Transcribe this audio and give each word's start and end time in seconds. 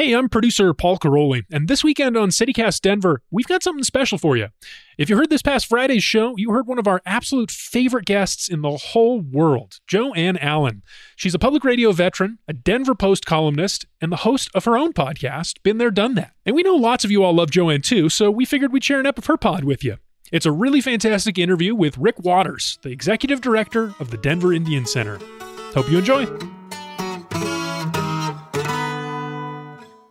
Hey, 0.00 0.14
I'm 0.14 0.30
producer 0.30 0.72
Paul 0.72 0.96
Karolyi, 0.96 1.44
and 1.52 1.68
this 1.68 1.84
weekend 1.84 2.16
on 2.16 2.30
City 2.30 2.54
Cast 2.54 2.82
Denver, 2.82 3.20
we've 3.30 3.46
got 3.46 3.62
something 3.62 3.84
special 3.84 4.16
for 4.16 4.34
you. 4.34 4.46
If 4.96 5.10
you 5.10 5.16
heard 5.18 5.28
this 5.28 5.42
past 5.42 5.66
Friday's 5.66 6.02
show, 6.02 6.32
you 6.38 6.52
heard 6.52 6.66
one 6.66 6.78
of 6.78 6.86
our 6.86 7.02
absolute 7.04 7.50
favorite 7.50 8.06
guests 8.06 8.48
in 8.48 8.62
the 8.62 8.78
whole 8.78 9.20
world, 9.20 9.74
Jo 9.86 10.14
Ann 10.14 10.38
Allen. 10.38 10.80
She's 11.16 11.34
a 11.34 11.38
public 11.38 11.64
radio 11.64 11.92
veteran, 11.92 12.38
a 12.48 12.54
Denver 12.54 12.94
Post 12.94 13.26
columnist, 13.26 13.84
and 14.00 14.10
the 14.10 14.16
host 14.16 14.48
of 14.54 14.64
her 14.64 14.74
own 14.74 14.94
podcast, 14.94 15.62
Been 15.62 15.76
There, 15.76 15.90
Done 15.90 16.14
That. 16.14 16.32
And 16.46 16.56
we 16.56 16.62
know 16.62 16.76
lots 16.76 17.04
of 17.04 17.10
you 17.10 17.22
all 17.22 17.34
love 17.34 17.50
Jo 17.50 17.68
Ann 17.68 17.82
too, 17.82 18.08
so 18.08 18.30
we 18.30 18.46
figured 18.46 18.72
we'd 18.72 18.82
share 18.82 19.00
an 19.00 19.06
ep 19.06 19.18
of 19.18 19.26
her 19.26 19.36
pod 19.36 19.64
with 19.64 19.84
you. 19.84 19.98
It's 20.32 20.46
a 20.46 20.52
really 20.52 20.80
fantastic 20.80 21.36
interview 21.36 21.74
with 21.74 21.98
Rick 21.98 22.20
Waters, 22.20 22.78
the 22.80 22.88
executive 22.88 23.42
director 23.42 23.92
of 24.00 24.10
the 24.10 24.16
Denver 24.16 24.54
Indian 24.54 24.86
Center. 24.86 25.18
Hope 25.74 25.90
you 25.90 25.98
enjoy. 25.98 26.24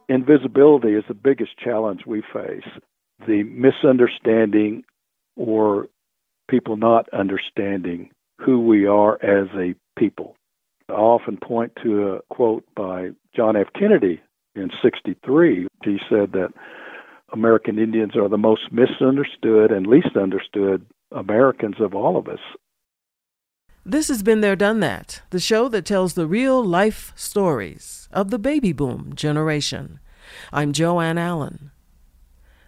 Invisibility 0.09 0.95
is 0.95 1.03
the 1.07 1.13
biggest 1.13 1.52
challenge 1.57 2.02
we 2.05 2.21
face. 2.33 2.67
The 3.25 3.43
misunderstanding 3.43 4.83
or 5.35 5.88
people 6.49 6.75
not 6.75 7.07
understanding 7.13 8.09
who 8.41 8.59
we 8.65 8.87
are 8.87 9.15
as 9.23 9.47
a 9.55 9.75
people. 9.97 10.35
I 10.89 10.93
often 10.93 11.37
point 11.37 11.73
to 11.83 12.13
a 12.13 12.21
quote 12.33 12.63
by 12.75 13.09
John 13.35 13.55
F. 13.55 13.67
Kennedy 13.77 14.21
in 14.55 14.71
63. 14.81 15.67
He 15.83 15.97
said 16.09 16.31
that 16.33 16.49
American 17.31 17.77
Indians 17.77 18.15
are 18.15 18.27
the 18.27 18.37
most 18.37 18.71
misunderstood 18.71 19.71
and 19.71 19.85
least 19.85 20.17
understood 20.19 20.85
Americans 21.11 21.75
of 21.80 21.93
all 21.93 22.17
of 22.17 22.27
us. 22.27 22.39
This 23.90 24.08
has 24.09 24.22
been 24.22 24.42
There 24.42 24.56
Done 24.56 24.82
That, 24.82 25.23
the 25.32 25.40
show 25.40 25.68
that 25.70 25.84
tells 25.84 26.14
the 26.14 26.28
real 26.28 26.64
life 26.64 27.12
stories 27.16 28.08
of 28.12 28.30
the 28.30 28.38
baby 28.38 28.72
boom 28.72 29.14
generation. 29.16 30.00
I'm 30.54 30.73
Jo 30.73 31.00
Ann 31.00 31.18
Allen. 31.18 31.72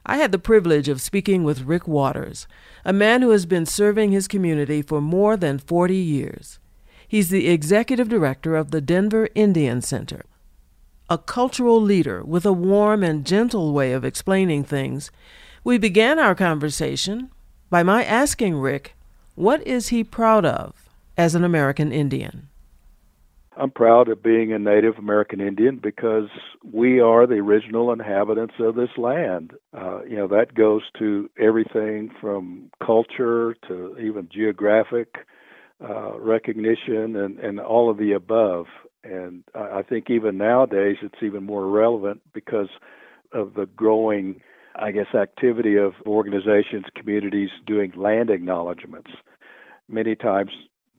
I 0.04 0.18
had 0.18 0.32
the 0.32 0.40
privilege 0.40 0.90
of 0.90 1.00
speaking 1.00 1.44
with 1.44 1.62
Rick 1.62 1.88
Waters, 1.88 2.48
a 2.84 2.92
man 2.92 3.22
who 3.22 3.30
has 3.30 3.46
been 3.46 3.68
serving 3.68 4.12
his 4.12 4.28
community 4.28 4.82
for 4.82 5.00
more 5.00 5.38
than 5.38 5.60
40 5.60 5.96
years. 5.96 6.58
He's 7.08 7.30
the 7.30 7.50
executive 7.50 8.10
director 8.10 8.56
of 8.56 8.72
the 8.72 8.81
Denver 8.81 9.30
Indian 9.36 9.84
Center. 9.84 10.26
A 11.08 11.20
cultural 11.20 11.80
leader 11.80 12.24
with 12.24 12.48
a 12.48 12.52
warm 12.52 13.04
and 13.04 13.28
gentle 13.28 13.74
way 13.74 13.94
of 13.94 14.04
explaining 14.04 14.64
things, 14.64 15.12
we 15.64 15.78
began 15.78 16.18
our 16.18 16.34
conversation 16.34 17.30
by 17.70 17.84
my 17.84 18.04
asking 18.04 18.56
Rick, 18.58 18.96
what 19.36 19.62
is 19.68 19.90
he 19.90 20.04
proud 20.04 20.46
of 20.46 20.81
as 21.18 21.36
an 21.36 21.44
American 21.44 21.92
Indian? 21.92 22.50
I'm 23.58 23.72
proud 23.72 24.08
of 24.08 24.24
being 24.24 24.54
a 24.54 24.60
Native 24.60 24.98
American 24.98 25.42
Indian 25.42 25.78
because 25.78 26.30
we 26.64 27.02
are 27.02 27.28
the 27.28 27.36
original 27.36 27.92
inhabitants 27.92 28.56
of 28.60 28.76
this 28.76 28.90
land. 28.98 29.54
Uh, 29.78 30.04
you 30.04 30.16
know, 30.16 30.28
that 30.28 30.54
goes 30.54 30.84
to 31.00 31.30
everything 31.38 32.12
from 32.22 32.72
culture 32.84 33.56
to 33.68 33.98
even 34.00 34.30
geographic 34.34 35.16
uh, 35.82 36.18
recognition 36.18 37.16
and, 37.16 37.40
and 37.40 37.60
all 37.60 37.90
of 37.90 37.98
the 37.98 38.14
above. 38.14 38.68
And 39.04 39.44
I 39.54 39.82
think 39.82 40.10
even 40.10 40.38
nowadays 40.38 40.98
it's 41.02 41.22
even 41.22 41.44
more 41.44 41.68
relevant 41.68 42.22
because 42.34 42.70
of 43.34 43.56
the 43.56 43.66
growing, 43.66 44.42
I 44.76 44.92
guess, 44.92 45.14
activity 45.14 45.76
of 45.76 45.94
organizations, 46.06 46.86
communities 46.96 47.50
doing 47.66 47.92
land 47.96 48.30
acknowledgments. 48.30 49.12
Many 49.90 50.16
times 50.16 50.52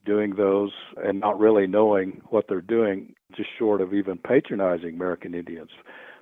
doing 0.04 0.34
those 0.36 0.72
and 0.96 1.20
not 1.20 1.38
really 1.38 1.66
knowing 1.66 2.20
what 2.30 2.46
they're 2.48 2.60
doing, 2.60 3.14
just 3.36 3.48
short 3.58 3.80
of 3.80 3.94
even 3.94 4.18
patronizing 4.18 4.94
American 4.94 5.34
Indians. 5.34 5.70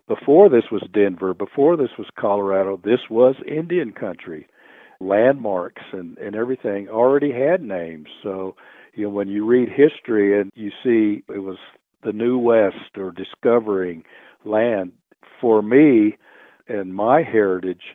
Before 0.08 0.48
this 0.48 0.64
was 0.72 0.82
Denver, 0.92 1.34
before 1.34 1.76
this 1.76 1.90
was 1.98 2.08
Colorado, 2.18 2.80
this 2.82 3.00
was 3.08 3.36
Indian 3.46 3.92
country. 3.92 4.46
Landmarks 5.00 5.82
and, 5.92 6.18
and 6.18 6.36
everything 6.36 6.88
already 6.88 7.32
had 7.32 7.62
names. 7.62 8.08
So, 8.22 8.54
you 8.94 9.04
know, 9.04 9.10
when 9.10 9.28
you 9.28 9.46
read 9.46 9.68
history 9.68 10.38
and 10.38 10.50
you 10.54 10.70
see 10.82 11.22
it 11.32 11.38
was 11.38 11.56
the 12.02 12.12
New 12.12 12.38
West 12.38 12.98
or 12.98 13.10
discovering 13.10 14.04
land, 14.44 14.92
for 15.40 15.62
me 15.62 16.18
and 16.68 16.94
my 16.94 17.22
heritage, 17.22 17.94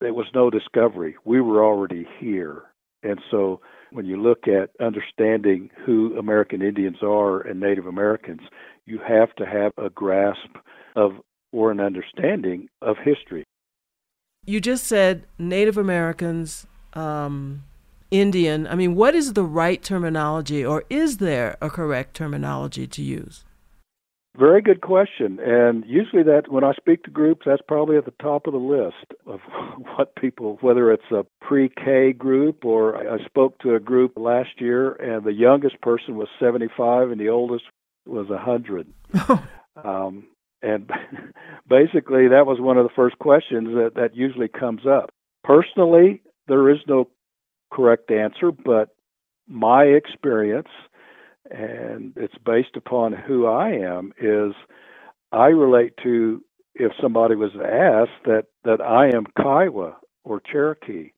there 0.00 0.12
was 0.12 0.26
no 0.34 0.50
discovery. 0.50 1.16
We 1.24 1.40
were 1.40 1.64
already 1.64 2.06
here. 2.18 2.64
And 3.02 3.20
so 3.30 3.60
when 3.92 4.06
you 4.06 4.20
look 4.20 4.48
at 4.48 4.70
understanding 4.84 5.70
who 5.84 6.16
American 6.18 6.62
Indians 6.62 6.98
are 7.02 7.40
and 7.40 7.60
Native 7.60 7.86
Americans, 7.86 8.40
you 8.86 8.98
have 9.06 9.34
to 9.36 9.46
have 9.46 9.72
a 9.78 9.90
grasp 9.90 10.56
of 10.96 11.12
or 11.52 11.70
an 11.70 11.80
understanding 11.80 12.68
of 12.80 12.96
history. 13.04 13.44
You 14.46 14.60
just 14.60 14.84
said 14.84 15.26
Native 15.38 15.76
Americans, 15.76 16.66
um, 16.94 17.64
Indian. 18.10 18.66
I 18.66 18.74
mean, 18.74 18.94
what 18.94 19.14
is 19.14 19.34
the 19.34 19.44
right 19.44 19.82
terminology, 19.82 20.64
or 20.64 20.84
is 20.90 21.18
there 21.18 21.56
a 21.60 21.70
correct 21.70 22.14
terminology 22.14 22.86
to 22.86 23.02
use? 23.02 23.44
Very 24.36 24.62
good 24.62 24.80
question. 24.80 25.38
And 25.40 25.84
usually 25.86 26.22
that 26.22 26.50
when 26.50 26.64
I 26.64 26.72
speak 26.72 27.02
to 27.04 27.10
groups, 27.10 27.42
that's 27.44 27.60
probably 27.68 27.98
at 27.98 28.06
the 28.06 28.14
top 28.22 28.46
of 28.46 28.54
the 28.54 28.58
list 28.58 29.12
of 29.26 29.40
what 29.96 30.16
people, 30.16 30.58
whether 30.62 30.90
it's 30.90 31.10
a 31.10 31.26
pre-K 31.42 32.14
group 32.14 32.64
or 32.64 32.96
I 32.96 33.22
spoke 33.26 33.58
to 33.58 33.74
a 33.74 33.80
group 33.80 34.12
last 34.16 34.58
year 34.58 34.92
and 34.92 35.24
the 35.24 35.34
youngest 35.34 35.80
person 35.82 36.16
was 36.16 36.28
75 36.40 37.10
and 37.10 37.20
the 37.20 37.28
oldest 37.28 37.64
was 38.06 38.28
100. 38.28 38.86
um, 39.84 40.24
and 40.62 40.90
basically 41.68 42.28
that 42.28 42.46
was 42.46 42.58
one 42.58 42.78
of 42.78 42.84
the 42.84 42.94
first 42.96 43.18
questions 43.18 43.68
that, 43.74 43.92
that 43.96 44.16
usually 44.16 44.48
comes 44.48 44.86
up. 44.86 45.10
Personally, 45.44 46.22
there 46.48 46.70
is 46.70 46.78
no 46.88 47.08
correct 47.70 48.10
answer, 48.10 48.50
but 48.50 48.88
my 49.46 49.82
experience– 49.82 50.68
and 51.50 52.12
it's 52.16 52.38
based 52.44 52.76
upon 52.76 53.12
who 53.12 53.46
I 53.46 53.70
am 53.70 54.12
is 54.20 54.54
I 55.32 55.46
relate 55.46 55.94
to 56.02 56.42
if 56.74 56.92
somebody 57.00 57.34
was 57.34 57.52
asked 57.56 58.24
that 58.24 58.46
that 58.64 58.80
I 58.80 59.08
am 59.14 59.26
Kiowa 59.36 59.96
or 60.24 60.40
Cherokee, 60.40 61.12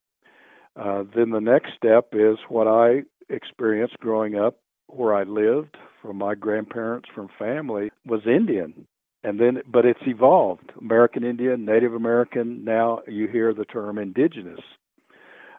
uh, 0.76 1.04
then 1.14 1.30
the 1.30 1.40
next 1.40 1.72
step 1.76 2.08
is 2.12 2.38
what 2.48 2.66
I 2.66 3.02
experienced 3.28 3.98
growing 3.98 4.36
up 4.36 4.58
where 4.88 5.14
I 5.14 5.24
lived 5.24 5.76
from 6.02 6.16
my 6.18 6.34
grandparents 6.34 7.08
from 7.14 7.28
family 7.38 7.90
was 8.06 8.20
Indian. 8.26 8.86
And 9.22 9.40
then 9.40 9.62
but 9.70 9.86
it's 9.86 10.06
evolved. 10.06 10.72
American 10.80 11.24
Indian, 11.24 11.64
Native 11.64 11.94
American, 11.94 12.64
now 12.64 13.00
you 13.06 13.26
hear 13.28 13.54
the 13.54 13.64
term 13.64 13.98
indigenous. 13.98 14.60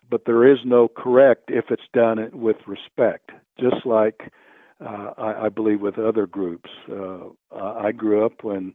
But 0.09 0.25
there 0.25 0.51
is 0.51 0.59
no 0.63 0.87
correct 0.87 1.45
if 1.47 1.65
it's 1.71 1.81
done 1.91 2.29
with 2.31 2.57
respect. 2.67 3.31
Just 3.59 3.85
like 3.85 4.31
uh, 4.83 5.11
I, 5.17 5.45
I 5.45 5.49
believe 5.49 5.81
with 5.81 5.97
other 5.97 6.25
groups. 6.25 6.69
Uh, 6.89 7.29
I 7.55 7.91
grew 7.91 8.25
up 8.25 8.43
when 8.43 8.73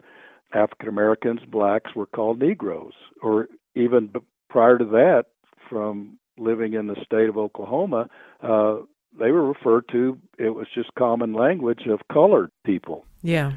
African 0.52 0.88
Americans, 0.88 1.40
blacks 1.48 1.94
were 1.94 2.06
called 2.06 2.40
Negroes, 2.40 2.94
or 3.22 3.48
even 3.74 4.08
b- 4.08 4.20
prior 4.48 4.78
to 4.78 4.84
that, 4.84 5.26
from 5.68 6.18
living 6.38 6.74
in 6.74 6.86
the 6.86 6.96
state 7.04 7.28
of 7.28 7.36
Oklahoma, 7.36 8.08
uh, 8.42 8.78
they 9.18 9.30
were 9.30 9.46
referred 9.46 9.88
to. 9.92 10.18
It 10.38 10.50
was 10.50 10.66
just 10.74 10.94
common 10.98 11.32
language 11.32 11.82
of 11.88 12.00
colored 12.12 12.50
people. 12.64 13.04
Yeah. 13.22 13.52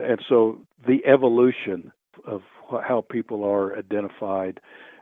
And 0.00 0.20
so 0.28 0.60
the 0.86 1.04
evolution 1.06 1.92
of 2.26 2.42
how 2.70 3.04
people 3.10 3.44
are 3.44 3.78
identified. 3.78 4.60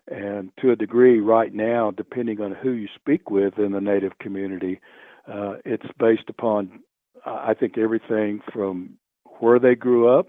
And 0.09 0.51
to 0.61 0.73
a 0.73 0.77
degree, 0.77 1.21
right 1.21 1.55
now, 1.55 1.93
depending 1.93 2.41
on 2.41 2.53
who 2.53 2.73
you 2.73 2.89
speak 2.95 3.31
with 3.31 3.59
in 3.59 3.73
the 3.73 3.81
Native 3.81 4.19
community, 4.19 4.81
uh, 5.29 5.55
it's 5.65 5.87
based 5.99 6.29
upon, 6.29 6.81
I 7.25 7.55
think, 7.55 7.79
everything 7.79 8.41
from 8.53 8.99
where 9.39 9.59
they 9.59 9.75
grew 9.75 10.09
up, 10.09 10.29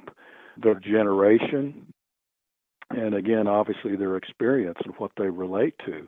their 0.57 0.75
generation, 0.80 1.94
and 2.90 3.16
again, 3.16 3.48
obviously, 3.48 3.95
their 3.95 4.18
experience 4.18 4.78
and 4.84 4.94
what 4.98 5.12
they 5.18 5.30
relate 5.30 5.75
to. 5.86 6.07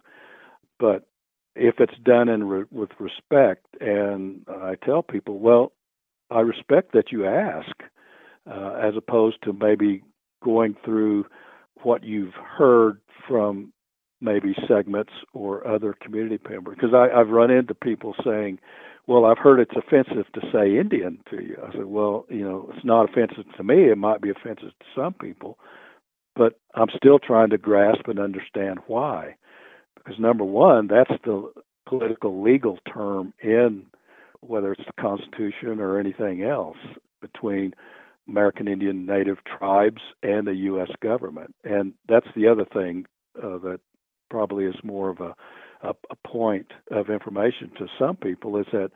But 0.80 1.08
if 1.56 1.76
it's 1.80 1.98
done 2.04 2.30
in 2.30 2.44
re- 2.44 2.66
with 2.72 2.92
respect, 3.00 3.66
and 3.80 4.42
I 4.48 4.76
tell 4.84 5.02
people, 5.02 5.40
well, 5.40 5.72
I 6.30 6.42
respect 6.42 6.92
that 6.94 7.12
you 7.12 7.26
ask, 7.26 7.72
uh, 8.50 8.74
as 8.82 8.96
opposed 8.96 9.38
to 9.44 9.54
maybe 9.54 10.04
going 10.44 10.76
through 10.84 11.26
what 11.82 12.04
you've 12.04 12.34
heard 12.34 13.00
from 13.28 13.72
maybe 14.22 14.56
segments 14.68 15.14
or 15.34 15.68
other 15.68 15.94
community 16.02 16.40
members. 16.50 16.76
Because 16.76 16.94
I've 16.94 17.30
run 17.30 17.52
into 17.52 17.74
people 17.76 18.16
saying, 18.24 18.60
well, 19.08 19.26
I've 19.26 19.38
heard 19.38 19.60
it's 19.60 19.76
offensive 19.76 20.32
to 20.34 20.42
say 20.52 20.78
Indian 20.78 21.20
to 21.30 21.42
you. 21.44 21.58
I 21.64 21.72
said, 21.74 21.86
well, 21.86 22.26
you 22.30 22.44
know, 22.44 22.70
it's 22.74 22.86
not 22.86 23.10
offensive 23.10 23.46
to 23.58 23.64
me. 23.64 23.92
It 23.92 23.98
might 23.98 24.22
be 24.22 24.32
offensive 24.32 24.72
to 24.80 24.86
some 24.96 25.14
people, 25.14 25.60
but 26.36 26.60
I'm 26.74 26.90
still 26.96 27.20
trying 27.20 27.52
to 27.52 27.58
grasp 27.58 28.08
and 28.08 28.20
understand 28.20 28.80
why. 28.88 29.36
Because 29.96 30.20
number 30.20 30.44
one, 30.44 30.88
that's 30.88 31.22
the 31.24 31.52
political 31.88 32.42
legal 32.42 32.80
term 32.92 33.34
in 33.42 33.86
whether 34.42 34.72
it's 34.72 34.86
the 34.86 35.02
Constitution 35.02 35.80
or 35.80 36.00
anything 36.00 36.44
else 36.44 36.78
between 37.22 37.74
American 38.28 38.68
Indian 38.68 39.06
Native 39.06 39.38
tribes 39.44 40.02
and 40.24 40.48
the 40.48 40.56
U.S. 40.56 40.90
government. 41.02 41.56
And 41.64 41.94
that's 42.08 42.28
the 42.36 42.48
other 42.48 42.66
thing 42.66 43.06
uh, 43.38 43.58
that 43.60 43.80
probably 44.36 44.66
is 44.66 44.76
more 44.84 45.10
of 45.10 45.22
a, 45.22 45.34
a, 45.82 45.94
a 46.12 46.28
point 46.28 46.68
of 46.92 47.10
information 47.10 47.72
to 47.78 47.88
some 47.98 48.18
people 48.18 48.58
is 48.58 48.66
that, 48.74 48.90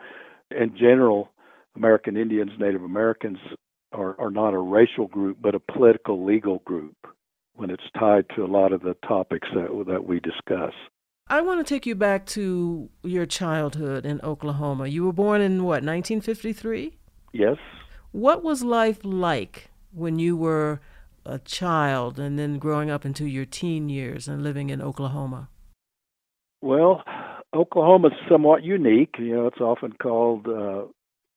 in 0.52 0.76
general, 0.78 1.30
American 1.78 2.18
Indians, 2.18 2.52
Native 2.60 2.84
Americans 2.84 3.38
are, 3.94 4.20
are 4.20 4.32
not 4.32 4.54
a 4.54 4.58
racial 4.58 5.08
group, 5.08 5.38
but 5.42 5.56
a 5.56 5.62
political 5.62 6.26
legal 6.26 6.60
group 6.66 6.98
when 7.56 7.70
it's 7.70 7.90
tied 7.98 8.26
to 8.36 8.44
a 8.44 8.48
lot 8.48 8.74
of 8.74 8.82
the 8.82 8.98
topics 9.08 9.48
that 9.54 9.86
that 9.88 10.04
we 10.04 10.20
discuss. 10.20 10.74
I 11.28 11.40
want 11.40 11.66
to 11.66 11.74
take 11.74 11.86
you 11.86 11.96
back 11.96 12.26
to 12.38 12.90
your 13.04 13.26
childhood 13.26 14.06
in 14.06 14.20
Oklahoma. 14.22 14.88
You 14.88 15.06
were 15.06 15.14
born 15.14 15.40
in 15.40 15.64
what, 15.64 15.84
1953? 15.84 16.98
Yes. 17.32 17.56
What 18.12 18.44
was 18.44 18.62
life 18.62 19.00
like 19.06 19.70
when 19.94 20.20
you 20.20 20.36
were 20.36 20.82
a 21.26 21.40
child 21.40 22.20
and 22.20 22.38
then 22.38 22.58
growing 22.58 22.90
up 22.90 23.06
into 23.06 23.26
your 23.26 23.46
teen 23.46 23.90
years 23.90 24.28
and 24.28 24.44
living 24.44 24.70
in 24.70 24.82
Oklahoma? 24.82 25.50
Well, 26.62 27.04
Oklahoma's 27.54 28.14
somewhat 28.30 28.64
unique. 28.64 29.16
You 29.18 29.36
know, 29.36 29.48
it's 29.48 29.62
often 29.62 29.94
called 29.94 30.48
uh, 30.48 30.86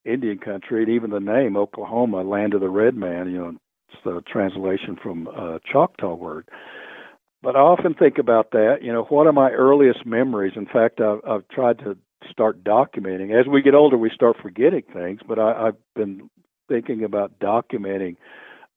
Indian 0.04 0.38
country, 0.38 0.82
and 0.82 0.92
even 0.92 1.10
the 1.10 1.20
name 1.20 1.56
Oklahoma, 1.56 2.22
land 2.22 2.54
of 2.54 2.60
the 2.60 2.68
red 2.68 2.94
man, 2.96 3.30
you 3.30 3.38
know, 3.38 3.54
it's 3.88 4.02
the 4.04 4.22
translation 4.30 4.96
from 5.00 5.26
a 5.28 5.60
Choctaw 5.70 6.14
word. 6.14 6.48
But 7.42 7.56
I 7.56 7.60
often 7.60 7.94
think 7.94 8.18
about 8.18 8.52
that. 8.52 8.78
You 8.82 8.92
know, 8.92 9.02
what 9.04 9.26
are 9.26 9.32
my 9.32 9.50
earliest 9.50 10.06
memories? 10.06 10.52
In 10.56 10.66
fact, 10.66 11.00
I've, 11.00 11.20
I've 11.28 11.48
tried 11.48 11.78
to 11.80 11.96
start 12.30 12.62
documenting. 12.62 13.38
As 13.38 13.46
we 13.46 13.62
get 13.62 13.74
older, 13.74 13.98
we 13.98 14.10
start 14.14 14.36
forgetting 14.40 14.84
things, 14.92 15.20
but 15.26 15.38
I, 15.38 15.68
I've 15.68 15.76
been 15.94 16.30
thinking 16.68 17.04
about 17.04 17.38
documenting 17.40 18.16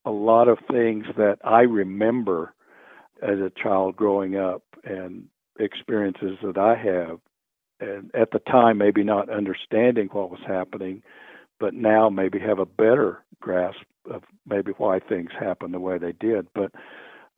a 0.06 0.10
lot 0.10 0.48
of 0.48 0.58
things 0.70 1.04
that 1.16 1.38
I 1.44 1.62
remember 1.62 2.54
as 3.22 3.38
a 3.40 3.52
child 3.62 3.96
growing 3.96 4.36
up 4.36 4.62
and 4.84 5.24
experiences 5.58 6.38
that 6.42 6.56
I 6.56 6.76
have. 6.76 7.18
And 7.80 8.10
at 8.14 8.30
the 8.30 8.38
time, 8.38 8.78
maybe 8.78 9.02
not 9.02 9.28
understanding 9.28 10.08
what 10.12 10.30
was 10.30 10.40
happening, 10.46 11.02
but 11.60 11.74
now 11.74 12.08
maybe 12.08 12.38
have 12.38 12.58
a 12.58 12.66
better 12.66 13.24
grasp 13.40 13.80
of 14.10 14.22
maybe 14.46 14.72
why 14.78 15.00
things 15.00 15.30
happened 15.38 15.74
the 15.74 15.80
way 15.80 15.98
they 15.98 16.12
did. 16.12 16.46
But 16.54 16.72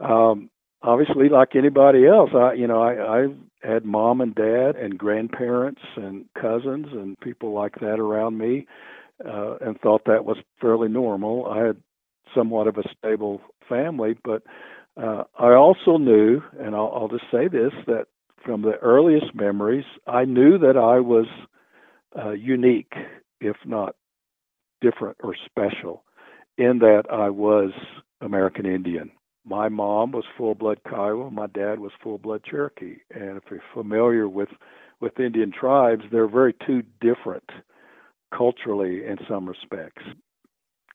um, 0.05 0.50
obviously, 0.82 1.29
like 1.29 1.56
anybody 1.56 2.06
else, 2.06 2.31
I 2.35 2.53
you 2.53 2.67
know 2.67 2.82
I, 2.82 3.23
I 3.23 3.26
had 3.62 3.85
mom 3.85 4.20
and 4.20 4.35
dad 4.35 4.76
and 4.76 4.99
grandparents 4.99 5.82
and 5.97 6.26
cousins 6.41 6.87
and 6.93 7.19
people 7.20 7.53
like 7.53 7.76
that 7.81 7.99
around 7.99 8.38
me, 8.38 8.67
uh, 9.26 9.56
and 9.61 9.81
thought 9.81 10.05
that 10.06 10.25
was 10.25 10.37
fairly 10.61 10.88
normal. 10.88 11.47
I 11.47 11.67
had 11.67 11.76
somewhat 12.35 12.67
of 12.67 12.77
a 12.77 12.83
stable 12.97 13.41
family, 13.69 14.17
but 14.25 14.43
uh, 15.01 15.25
I 15.39 15.53
also 15.55 15.97
knew, 15.97 16.41
and 16.59 16.75
I'll, 16.75 16.93
I'll 16.95 17.09
just 17.09 17.31
say 17.31 17.49
this, 17.49 17.73
that 17.87 18.07
from 18.45 18.63
the 18.63 18.77
earliest 18.83 19.35
memories, 19.35 19.85
I 20.07 20.25
knew 20.25 20.59
that 20.59 20.77
I 20.77 21.01
was 21.01 21.27
uh, 22.19 22.31
unique, 22.31 22.93
if 23.41 23.57
not 23.65 23.95
different 24.81 25.17
or 25.23 25.35
special 25.45 26.05
in 26.57 26.79
that 26.81 27.05
I 27.11 27.31
was 27.31 27.71
American 28.21 28.67
Indian. 28.67 29.11
My 29.45 29.69
mom 29.69 30.13
was 30.13 30.25
full 30.37 30.55
blood 30.55 30.81
Kiowa, 30.89 31.31
my 31.31 31.47
dad 31.47 31.79
was 31.79 31.93
full 32.03 32.19
blood 32.19 32.43
Cherokee. 32.45 32.97
And 33.15 33.37
if 33.37 33.45
you're 33.51 33.63
familiar 33.73 34.29
with, 34.29 34.51
with 35.01 35.19
Indian 35.21 35.53
tribes, 35.53 36.03
they're 36.11 36.29
very 36.29 36.55
two 36.67 36.83
different 37.01 37.49
culturally 38.37 39.07
in 39.07 39.17
some 39.29 39.49
respects. 39.49 40.03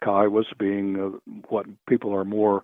Kiowas 0.03 0.45
being 0.59 0.99
uh, 0.99 1.33
what 1.49 1.65
people 1.87 2.13
are 2.13 2.25
more, 2.25 2.63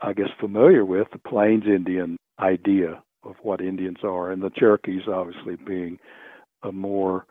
I 0.00 0.12
guess, 0.12 0.30
familiar 0.38 0.84
with, 0.84 1.08
the 1.12 1.18
Plains 1.18 1.64
Indian 1.66 2.16
idea 2.38 3.02
of 3.22 3.36
what 3.42 3.60
Indians 3.60 3.98
are, 4.02 4.30
and 4.30 4.42
the 4.42 4.50
Cherokees 4.50 5.02
obviously 5.06 5.56
being 5.56 5.98
a 6.62 6.72
more 6.72 7.26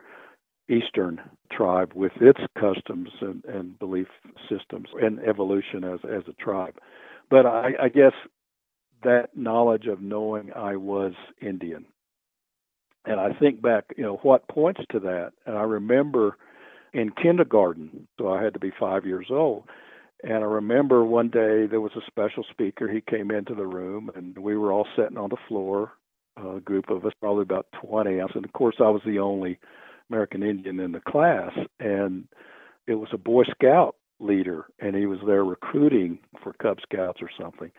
Eastern 0.68 1.20
tribe 1.52 1.92
with 1.94 2.12
its 2.20 2.38
customs 2.58 3.08
and, 3.20 3.44
and 3.44 3.78
belief 3.78 4.06
systems 4.48 4.86
and 5.02 5.18
evolution 5.20 5.82
as 5.82 5.98
as 6.04 6.22
a 6.28 6.42
tribe. 6.42 6.74
But 7.28 7.44
I, 7.44 7.70
I 7.82 7.88
guess 7.88 8.12
that 9.02 9.36
knowledge 9.36 9.86
of 9.86 10.00
knowing 10.00 10.52
I 10.54 10.76
was 10.76 11.12
Indian. 11.40 11.86
And 13.04 13.18
I 13.18 13.32
think 13.32 13.62
back, 13.62 13.84
you 13.96 14.04
know, 14.04 14.16
what 14.22 14.46
points 14.48 14.82
to 14.90 15.00
that? 15.00 15.32
And 15.46 15.56
I 15.56 15.62
remember 15.62 16.36
in 16.92 17.10
kindergarten, 17.10 18.08
so 18.18 18.32
I 18.32 18.42
had 18.42 18.54
to 18.54 18.60
be 18.60 18.72
five 18.78 19.06
years 19.06 19.26
old. 19.30 19.64
And 20.22 20.44
I 20.44 20.46
remember 20.46 21.04
one 21.04 21.28
day 21.28 21.66
there 21.66 21.80
was 21.80 21.92
a 21.96 22.06
special 22.06 22.44
speaker. 22.50 22.88
He 22.88 23.00
came 23.00 23.30
into 23.30 23.54
the 23.54 23.66
room, 23.66 24.10
and 24.14 24.36
we 24.38 24.56
were 24.56 24.72
all 24.72 24.86
sitting 24.96 25.16
on 25.16 25.30
the 25.30 25.36
floor, 25.48 25.92
a 26.36 26.60
group 26.60 26.90
of 26.90 27.04
us, 27.06 27.12
probably 27.20 27.42
about 27.42 27.66
20. 27.80 28.18
And 28.18 28.44
of 28.44 28.52
course, 28.52 28.76
I 28.80 28.90
was 28.90 29.02
the 29.06 29.18
only 29.18 29.58
American 30.10 30.42
Indian 30.42 30.80
in 30.80 30.92
the 30.92 31.00
class, 31.00 31.52
and 31.78 32.28
it 32.86 32.94
was 32.94 33.08
a 33.12 33.18
Boy 33.18 33.44
Scout 33.44 33.96
leader, 34.18 34.66
and 34.78 34.94
he 34.94 35.06
was 35.06 35.20
there 35.26 35.44
recruiting 35.44 36.18
for 36.42 36.52
Cub 36.54 36.78
Scouts 36.82 37.22
or 37.22 37.30
something. 37.40 37.70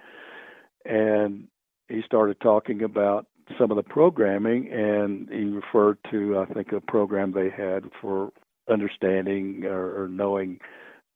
And 0.85 1.47
he 1.89 2.01
started 2.05 2.39
talking 2.41 2.81
about 2.81 3.27
some 3.59 3.69
of 3.69 3.77
the 3.77 3.83
programming, 3.83 4.71
and 4.71 5.29
he 5.29 5.43
referred 5.45 5.97
to, 6.09 6.39
I 6.39 6.51
think, 6.51 6.71
a 6.71 6.81
program 6.81 7.33
they 7.33 7.49
had 7.49 7.89
for 8.01 8.31
understanding 8.69 9.65
or, 9.65 10.03
or 10.03 10.07
knowing 10.07 10.59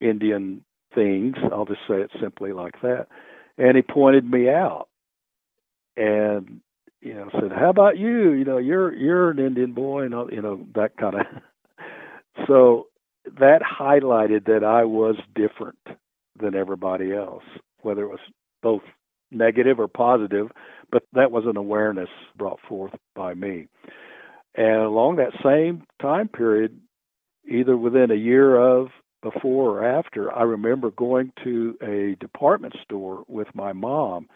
Indian 0.02 0.64
things. 0.94 1.36
I'll 1.52 1.66
just 1.66 1.82
say 1.88 1.96
it 1.96 2.12
simply 2.22 2.54
like 2.54 2.82
that. 2.82 3.08
And 3.58 3.76
he 3.76 3.82
pointed 3.82 4.30
me 4.30 4.50
out. 4.50 4.88
And 5.98 6.62
you 7.02 7.14
know, 7.14 7.30
said, 7.40 7.52
"How 7.52 7.70
about 7.70 7.98
you? 7.98 8.32
You 8.32 8.44
know, 8.44 8.58
you're 8.58 8.94
you're 8.94 9.30
an 9.30 9.40
Indian 9.40 9.74
boy, 9.74 10.04
and 10.06 10.32
you 10.32 10.42
know 10.42 10.66
that 10.74 10.98
kind 10.98 11.16
of." 11.16 11.26
so 12.48 12.88
that 13.40 13.62
highlighted 13.62 14.46
that 14.46 14.64
I 14.64 14.84
was 14.84 15.16
different 15.36 15.78
than 16.38 16.56
everybody 16.56 17.14
else, 17.14 17.44
whether 17.82 18.04
it 18.04 18.10
was 18.10 18.20
both 18.62 18.82
negative 19.32 19.80
or 19.80 19.88
positive, 19.88 20.48
but 20.92 21.04
that 21.14 21.32
was 21.32 21.46
an 21.46 21.58
awareness 21.58 22.10
brought 22.38 22.60
forth 22.68 22.94
by 23.16 23.34
me. 23.34 23.68
And 24.56 24.82
along 24.82 25.18
that 25.18 25.34
same 25.44 25.84
time 26.02 26.28
period, 26.28 26.80
either 27.48 27.78
within 27.78 28.12
a 28.12 28.16
year 28.16 28.58
of, 28.58 28.90
before, 29.22 29.80
or 29.80 29.86
after, 29.86 30.32
I 30.32 30.44
remember 30.44 30.92
going 30.92 31.32
to 31.44 31.78
a 31.82 32.16
department 32.20 32.76
store 32.84 33.24
with 33.28 33.48
my 33.56 33.74
mom, 33.74 34.28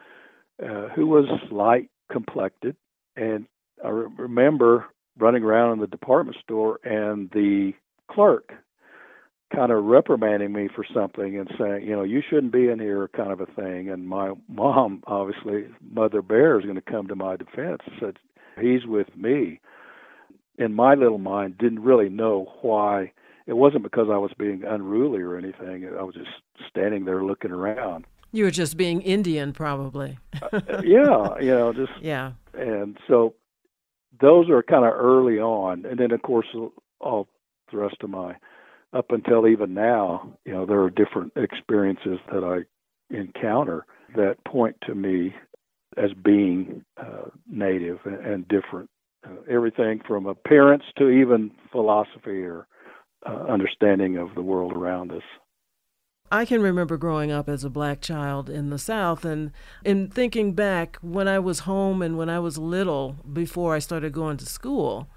uh, 0.63 0.89
who 0.95 1.07
was 1.07 1.25
light 1.51 1.89
complected. 2.11 2.75
And 3.15 3.45
I 3.83 3.89
re- 3.89 4.07
remember 4.17 4.85
running 5.17 5.43
around 5.43 5.73
in 5.73 5.79
the 5.79 5.87
department 5.87 6.37
store 6.41 6.79
and 6.83 7.29
the 7.31 7.73
clerk 8.09 8.51
kind 9.53 9.71
of 9.71 9.83
reprimanding 9.83 10.53
me 10.53 10.69
for 10.73 10.85
something 10.93 11.37
and 11.37 11.49
saying, 11.57 11.83
you 11.83 11.95
know, 11.95 12.03
you 12.03 12.21
shouldn't 12.27 12.53
be 12.53 12.69
in 12.69 12.79
here, 12.79 13.09
kind 13.15 13.31
of 13.31 13.41
a 13.41 13.45
thing. 13.47 13.89
And 13.89 14.07
my 14.07 14.33
mom, 14.47 15.03
obviously, 15.07 15.67
Mother 15.81 16.21
Bear, 16.21 16.59
is 16.59 16.65
going 16.65 16.75
to 16.75 16.81
come 16.81 17.07
to 17.07 17.15
my 17.15 17.35
defense 17.35 17.81
and 17.85 17.95
said, 17.99 18.17
he's 18.61 18.85
with 18.85 19.15
me. 19.15 19.59
In 20.59 20.75
my 20.75 20.93
little 20.93 21.17
mind, 21.17 21.57
didn't 21.57 21.81
really 21.81 22.09
know 22.09 22.51
why. 22.61 23.11
It 23.47 23.53
wasn't 23.53 23.81
because 23.83 24.09
I 24.11 24.17
was 24.17 24.31
being 24.37 24.63
unruly 24.63 25.21
or 25.21 25.35
anything. 25.35 25.89
I 25.97 26.03
was 26.03 26.13
just 26.13 26.29
standing 26.69 27.05
there 27.05 27.23
looking 27.23 27.51
around. 27.51 28.05
You 28.31 28.43
were 28.43 28.51
just 28.51 28.77
being 28.77 29.01
Indian, 29.01 29.53
probably. 29.53 30.19
uh, 30.41 30.59
yeah, 30.83 31.39
you 31.39 31.49
know, 31.49 31.73
just 31.73 31.91
yeah. 32.01 32.33
And 32.53 32.97
so 33.07 33.33
those 34.21 34.49
are 34.49 34.61
kind 34.61 34.85
of 34.85 34.93
early 34.93 35.39
on, 35.39 35.85
and 35.85 35.99
then 35.99 36.11
of 36.11 36.21
course 36.21 36.47
all 36.99 37.27
the 37.71 37.77
rest 37.77 37.97
of 38.01 38.09
my 38.11 38.35
up 38.93 39.11
until 39.11 39.47
even 39.47 39.73
now, 39.73 40.37
you 40.45 40.53
know, 40.53 40.65
there 40.65 40.81
are 40.81 40.89
different 40.89 41.33
experiences 41.35 42.19
that 42.31 42.43
I 42.43 43.15
encounter 43.15 43.85
that 44.15 44.43
point 44.45 44.77
to 44.87 44.95
me 44.95 45.35
as 45.97 46.11
being 46.13 46.83
uh, 46.97 47.29
native 47.47 47.99
and, 48.05 48.25
and 48.25 48.47
different. 48.47 48.89
Uh, 49.25 49.31
everything 49.49 50.01
from 50.07 50.25
appearance 50.25 50.83
to 50.97 51.09
even 51.09 51.51
philosophy 51.71 52.41
or 52.41 52.67
uh, 53.27 53.51
understanding 53.51 54.17
of 54.17 54.33
the 54.33 54.41
world 54.41 54.71
around 54.71 55.11
us. 55.11 55.23
I 56.31 56.45
can 56.45 56.61
remember 56.61 56.95
growing 56.95 57.31
up 57.31 57.49
as 57.49 57.63
a 57.63 57.69
black 57.69 58.01
child 58.01 58.49
in 58.49 58.69
the 58.69 58.77
South 58.77 59.25
and 59.25 59.51
in 59.83 60.09
thinking 60.09 60.53
back 60.53 60.97
when 61.01 61.27
I 61.27 61.39
was 61.39 61.59
home 61.61 62.01
and 62.01 62.17
when 62.17 62.29
I 62.29 62.39
was 62.39 62.57
little 62.57 63.17
before 63.33 63.75
I 63.75 63.79
started 63.79 64.13
going 64.13 64.37
to 64.37 64.45
school. 64.45 65.09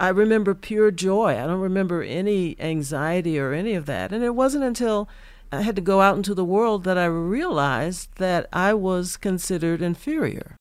I 0.00 0.08
remember 0.08 0.54
pure 0.54 0.90
joy. 0.90 1.38
I 1.38 1.46
don't 1.46 1.60
remember 1.60 2.02
any 2.02 2.58
anxiety 2.58 3.38
or 3.38 3.52
any 3.52 3.74
of 3.74 3.86
that. 3.86 4.12
And 4.12 4.24
it 4.24 4.34
wasn't 4.34 4.64
until 4.64 5.08
I 5.52 5.62
had 5.62 5.76
to 5.76 5.82
go 5.82 6.00
out 6.00 6.16
into 6.16 6.34
the 6.34 6.44
world 6.44 6.84
that 6.84 6.96
I 6.96 7.04
realized 7.04 8.16
that 8.16 8.48
I 8.52 8.74
was 8.74 9.16
considered 9.16 9.82
inferior. 9.82 10.56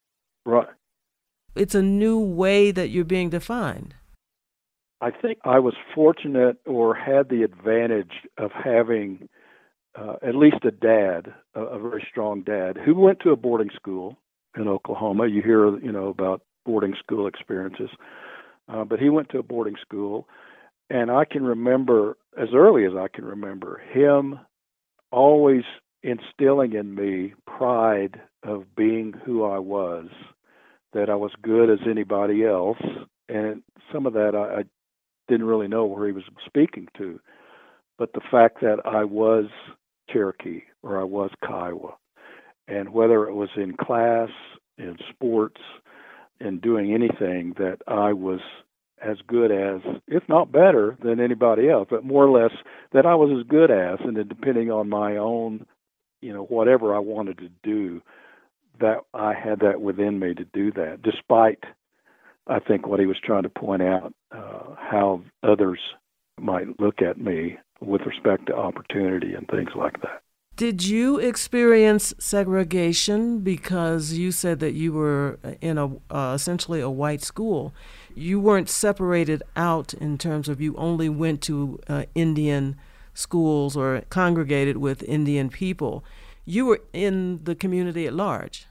Right. 0.46 0.68
It's 1.58 1.76
a 1.76 1.82
new 1.82 2.20
way 2.20 2.72
that 2.72 2.90
you're 2.90 3.06
being 3.06 3.30
defined. 3.30 3.96
I 5.02 5.12
think 5.12 5.40
I 5.44 5.60
was 5.60 5.76
fortunate 5.94 6.58
or 6.66 6.96
had 6.96 7.30
the 7.30 7.44
advantage 7.44 8.14
of 8.38 8.52
having 8.52 9.30
uh, 9.96 10.16
at 10.22 10.36
least 10.36 10.64
a 10.64 10.72
dad, 10.72 11.34
a, 11.56 11.62
a 11.62 11.80
very 11.80 12.06
strong 12.10 12.44
dad, 12.44 12.78
who 12.78 12.96
went 12.96 13.20
to 13.22 13.32
a 13.32 13.36
boarding 13.36 13.70
school 13.76 14.18
in 14.56 14.68
Oklahoma. 14.68 15.28
You 15.28 15.42
hear, 15.42 15.78
you 15.80 15.92
know, 15.92 16.08
about 16.08 16.42
boarding 16.66 16.96
school 17.00 17.28
experiences, 17.28 17.90
uh, 18.68 18.84
but 18.84 19.00
he 19.00 19.10
went 19.10 19.30
to 19.30 19.40
a 19.40 19.44
boarding 19.44 19.76
school, 19.82 20.28
and 20.90 21.12
I 21.12 21.26
can 21.26 21.44
remember 21.44 22.18
as 22.40 22.50
early 22.54 22.86
as 22.86 22.94
I 22.96 23.08
can 23.08 23.26
remember 23.26 23.82
him 23.92 24.40
always 25.12 25.64
instilling 26.04 26.74
in 26.74 26.94
me 26.94 27.34
pride 27.46 28.22
of 28.44 28.76
being 28.76 29.14
who 29.26 29.44
I 29.44 29.60
was, 29.60 30.08
that 30.94 31.10
I 31.10 31.16
was 31.16 31.32
good 31.42 31.70
as 31.70 31.80
anybody 31.90 32.46
else, 32.46 32.78
and 33.30 33.62
some 33.92 34.06
of 34.06 34.14
that 34.14 34.36
I, 34.36 34.60
I 34.60 34.64
didn't 35.28 35.48
really 35.48 35.68
know 35.68 35.86
where 35.86 36.08
he 36.08 36.14
was 36.14 36.24
speaking 36.46 36.88
to, 36.98 37.20
but 37.98 38.14
the 38.14 38.22
fact 38.32 38.62
that 38.62 38.78
I 38.86 39.04
was 39.04 39.46
Cherokee 40.10 40.62
or 40.84 41.00
I 41.00 41.04
was 41.04 41.32
Kiowa. 41.46 41.96
And 42.68 42.94
whether 42.94 43.28
it 43.28 43.34
was 43.34 43.50
in 43.56 43.76
class, 43.78 44.30
in 44.78 44.98
sports, 45.10 45.62
in 46.40 46.60
doing 46.60 46.94
anything, 46.94 47.54
that 47.58 47.78
I 47.88 48.14
was 48.14 48.42
as 49.02 49.18
good 49.28 49.52
as, 49.52 49.82
if 50.08 50.24
not 50.28 50.52
better 50.52 50.98
than 51.04 51.20
anybody 51.20 51.70
else, 51.70 51.88
but 51.90 52.04
more 52.04 52.26
or 52.26 52.42
less 52.42 52.52
that 52.94 53.06
I 53.06 53.16
was 53.16 53.38
as 53.40 53.48
good 53.48 53.72
as, 53.72 54.00
and 54.04 54.18
then 54.18 54.28
depending 54.28 54.72
on 54.72 54.90
my 54.90 55.18
own, 55.18 55.66
you 56.22 56.34
know, 56.34 56.44
whatever 56.44 56.96
I 56.96 57.00
wanted 57.00 57.38
to 57.40 57.50
do, 57.64 58.02
that 58.80 59.00
I 59.14 59.34
had 59.34 59.60
that 59.60 59.82
within 59.82 60.20
me 60.20 60.34
to 60.34 60.46
do 60.46 60.72
that, 60.74 61.02
despite, 61.02 61.64
I 62.48 62.60
think, 62.60 62.88
what 62.88 63.00
he 63.00 63.06
was 63.06 63.18
trying 63.24 63.44
to 63.44 63.50
point 63.50 63.82
out, 63.82 64.14
uh, 64.32 64.76
how 64.78 65.22
others 65.44 65.80
might 66.40 66.80
look 66.80 67.02
at 67.02 67.20
me 67.20 67.58
with 67.82 68.02
respect 68.02 68.48
to 68.48 68.56
opportunity 68.56 69.34
and 69.34 69.48
things 69.48 69.70
like 69.76 70.02
that. 70.02 70.22
Did 70.56 70.84
you 70.84 71.20
experience 71.20 72.16
segregation 72.18 73.42
because 73.42 74.14
you 74.14 74.32
said 74.32 74.60
that 74.60 74.74
you 74.74 74.92
were 74.92 75.38
in 75.62 75.78
a 75.78 75.86
uh, 76.10 76.34
essentially 76.34 76.82
a 76.82 76.90
white 76.90 77.22
school? 77.22 77.76
You 78.16 78.40
weren't 78.40 78.68
separated 78.68 79.44
out 79.56 79.94
in 79.94 80.18
terms 80.18 80.50
of 80.50 80.60
you 80.60 80.76
only 80.76 81.10
went 81.10 81.44
to 81.44 81.80
uh, 81.88 82.06
Indian 82.16 82.76
schools 83.14 83.78
or 83.78 84.02
congregated 84.10 84.78
with 84.78 85.04
Indian 85.04 85.50
people. 85.50 86.04
You 86.50 86.66
were 86.66 86.80
in 86.94 87.44
the 87.44 87.56
community 87.56 88.08
at 88.08 88.14
large. 88.14 88.68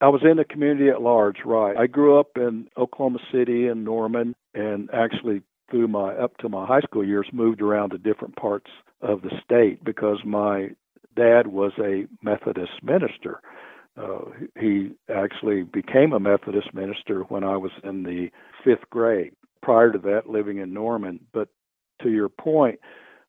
I 0.00 0.08
was 0.08 0.22
in 0.24 0.38
the 0.38 0.44
community 0.44 0.88
at 0.88 1.02
large, 1.02 1.36
right. 1.44 1.76
I 1.76 1.86
grew 1.86 2.18
up 2.18 2.30
in 2.36 2.68
Oklahoma 2.78 3.18
City 3.30 3.66
and 3.66 3.84
Norman 3.84 4.34
and 4.54 4.88
actually 4.94 5.42
through 5.70 5.88
my 5.88 6.14
up 6.14 6.38
to 6.38 6.48
my 6.48 6.66
high 6.66 6.80
school 6.80 7.04
years 7.04 7.28
moved 7.30 7.60
around 7.60 7.90
to 7.90 7.98
different 7.98 8.36
parts 8.36 8.70
of 9.02 9.20
the 9.20 9.30
state 9.44 9.84
because 9.84 10.20
my 10.24 10.70
dad 11.14 11.48
was 11.48 11.72
a 11.78 12.06
Methodist 12.22 12.82
minister. 12.82 13.42
Uh, 14.00 14.30
he 14.58 14.92
actually 15.14 15.64
became 15.64 16.14
a 16.14 16.20
Methodist 16.20 16.72
minister 16.72 17.20
when 17.24 17.44
I 17.44 17.58
was 17.58 17.72
in 17.84 18.04
the 18.04 18.30
fifth 18.64 18.88
grade. 18.88 19.32
Prior 19.60 19.92
to 19.92 19.98
that, 19.98 20.30
living 20.30 20.56
in 20.56 20.72
Norman. 20.72 21.20
But 21.34 21.48
to 22.00 22.08
your 22.08 22.30
point, 22.30 22.80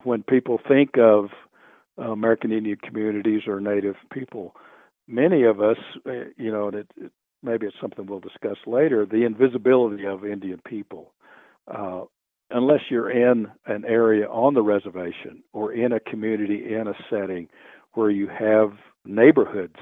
when 0.04 0.24
people 0.24 0.62
think 0.66 0.92
of 0.98 1.26
uh, 2.00 2.12
American 2.12 2.52
Indian 2.52 2.78
communities 2.78 3.42
or 3.48 3.60
Native 3.60 3.96
people, 4.12 4.56
many 5.08 5.44
of 5.44 5.62
us, 5.62 5.78
uh, 6.06 6.12
you 6.38 6.52
know, 6.52 6.70
it, 6.70 6.88
it, 6.98 7.12
maybe 7.44 7.66
it's 7.66 7.76
something 7.82 8.06
we'll 8.06 8.20
discuss 8.20 8.58
later, 8.66 9.06
the 9.06 9.26
invisibility 9.26 10.06
of 10.06 10.26
Indian 10.26 10.62
people. 10.66 11.12
Uh, 11.68 12.02
unless 12.52 12.82
you're 12.90 13.12
in 13.12 13.48
an 13.66 13.86
area 13.86 14.28
on 14.28 14.54
the 14.54 14.62
reservation 14.62 15.44
or 15.54 15.72
in 15.72 15.92
a 15.92 16.00
community 16.00 16.74
in 16.74 16.88
a 16.88 16.94
setting 17.10 17.48
where 17.94 18.10
you 18.10 18.28
have 18.28 18.72
neighborhoods 19.06 19.76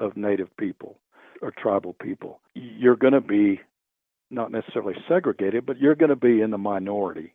of 0.00 0.16
native 0.16 0.54
people 0.56 0.98
or 1.42 1.52
tribal 1.56 1.94
people, 1.94 2.40
you're 2.54 2.96
going 2.96 3.12
to 3.12 3.20
be 3.20 3.60
not 4.30 4.52
necessarily 4.52 4.94
segregated, 5.08 5.66
but 5.66 5.78
you're 5.78 5.94
going 5.94 6.10
to 6.10 6.16
be 6.16 6.40
in 6.40 6.50
the 6.50 6.58
minority. 6.58 7.34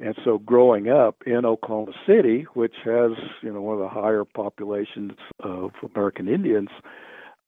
And 0.00 0.14
so 0.24 0.38
growing 0.38 0.88
up 0.88 1.22
in 1.26 1.44
Oklahoma 1.44 1.92
City, 2.06 2.46
which 2.54 2.74
has, 2.84 3.12
you 3.42 3.52
know, 3.52 3.60
one 3.60 3.74
of 3.74 3.80
the 3.80 3.88
higher 3.88 4.24
populations 4.24 5.12
of 5.40 5.72
American 5.94 6.26
Indians, 6.26 6.70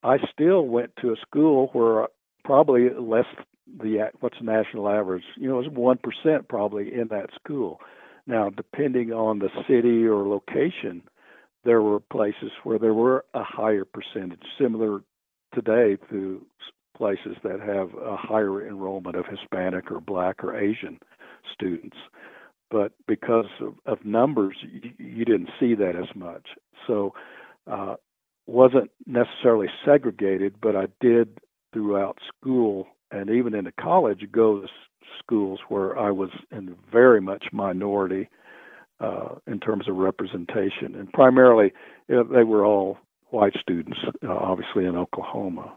I 0.03 0.19
still 0.31 0.67
went 0.67 0.93
to 1.01 1.13
a 1.13 1.17
school 1.17 1.71
where 1.73 2.09
probably 2.45 2.91
less 2.91 3.25
the 3.67 4.11
what's 4.21 4.39
the 4.39 4.45
national 4.45 4.89
average? 4.89 5.23
You 5.37 5.49
know, 5.49 5.61
it 5.61 5.69
was 5.69 5.73
one 5.73 5.99
percent 5.99 6.49
probably 6.49 6.93
in 6.93 7.09
that 7.09 7.31
school. 7.43 7.81
Now, 8.27 8.51
depending 8.51 9.13
on 9.13 9.39
the 9.39 9.49
city 9.67 10.05
or 10.05 10.29
location, 10.29 11.03
there 11.65 11.81
were 11.81 12.01
places 12.01 12.51
where 12.65 12.79
there 12.79 12.95
were 12.95 13.25
a 13.35 13.43
higher 13.43 13.85
percentage, 13.85 14.43
similar 14.61 15.01
today 15.55 15.97
to 16.11 16.45
places 16.97 17.37
that 17.43 17.61
have 17.61 17.95
a 17.95 18.17
higher 18.17 18.67
enrollment 18.67 19.17
of 19.17 19.25
Hispanic 19.27 19.91
or 19.91 20.01
Black 20.01 20.45
or 20.45 20.57
Asian 20.57 20.99
students. 21.53 21.97
But 22.73 22.93
because 23.07 23.47
of, 23.61 23.75
of 23.87 24.05
numbers, 24.05 24.57
you, 24.63 24.91
you, 24.99 25.25
didn't 25.27 25.51
see 25.61 25.75
that 25.75 25.95
as 25.95 26.17
much. 26.17 26.49
So, 26.87 27.13
uh, 27.71 27.97
wasn't 28.47 28.91
necessarily 29.07 29.69
segregated, 29.85 30.55
but 30.61 30.75
I 30.75 30.87
did 31.01 31.39
throughout 31.73 32.19
school 32.29 32.89
and 33.13 33.31
even 33.31 33.55
into 33.55 33.73
college, 33.73 34.27
go 34.33 34.63
to 34.63 34.69
schools 35.19 35.61
where 35.69 35.99
I 35.99 36.11
was 36.11 36.31
in 36.51 36.75
very 36.91 37.21
much 37.21 37.45
minority 37.53 38.29
uh, 39.01 39.37
in 39.47 39.61
terms 39.61 39.89
of 39.89 39.97
representation, 39.97 40.95
and 40.95 41.13
primarily 41.13 41.73
you 42.09 42.17
know, 42.17 42.25
they 42.25 42.45
were 42.45 42.65
all 42.65 42.99
white 43.31 43.55
students, 43.61 43.99
uh, 44.25 44.29
obviously 44.29 44.87
in 44.87 44.97
Oklahoma. 44.97 45.77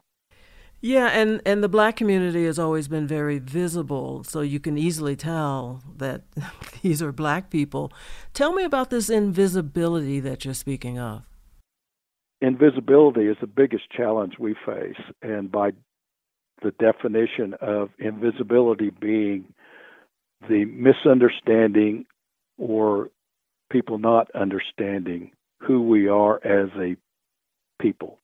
Yeah, 0.82 1.08
and, 1.08 1.42
and 1.46 1.64
the 1.64 1.70
black 1.70 1.96
community 1.96 2.46
has 2.46 2.60
always 2.60 2.88
been 2.88 3.08
very 3.08 3.40
visible, 3.40 4.24
so 4.24 4.42
you 4.42 4.60
can 4.60 4.78
easily 4.78 5.16
tell 5.16 5.82
that 5.98 6.22
these 6.82 7.02
are 7.02 7.12
black 7.12 7.50
people. 7.50 7.92
Tell 8.34 8.54
me 8.54 8.64
about 8.64 8.90
this 8.90 9.10
invisibility 9.10 10.20
that 10.20 10.46
you're 10.46 10.54
speaking 10.54 11.00
of. 11.00 11.24
Invisibility 12.42 13.28
is 13.28 13.38
the 13.42 13.48
biggest 13.48 13.90
challenge 13.90 14.34
we 14.38 14.56
face, 14.66 15.02
and 15.22 15.52
by 15.52 15.72
the 16.62 16.72
definition 16.72 17.56
of 17.62 17.90
invisibility 18.00 18.90
being 18.90 19.46
the 20.48 20.66
misunderstanding 20.66 22.06
or 22.58 23.10
people 23.72 23.98
not 23.98 24.30
understanding 24.32 25.32
who 25.62 25.82
we 25.82 26.08
are 26.08 26.36
as 26.46 26.70
a 26.78 26.96
people. 27.82 28.20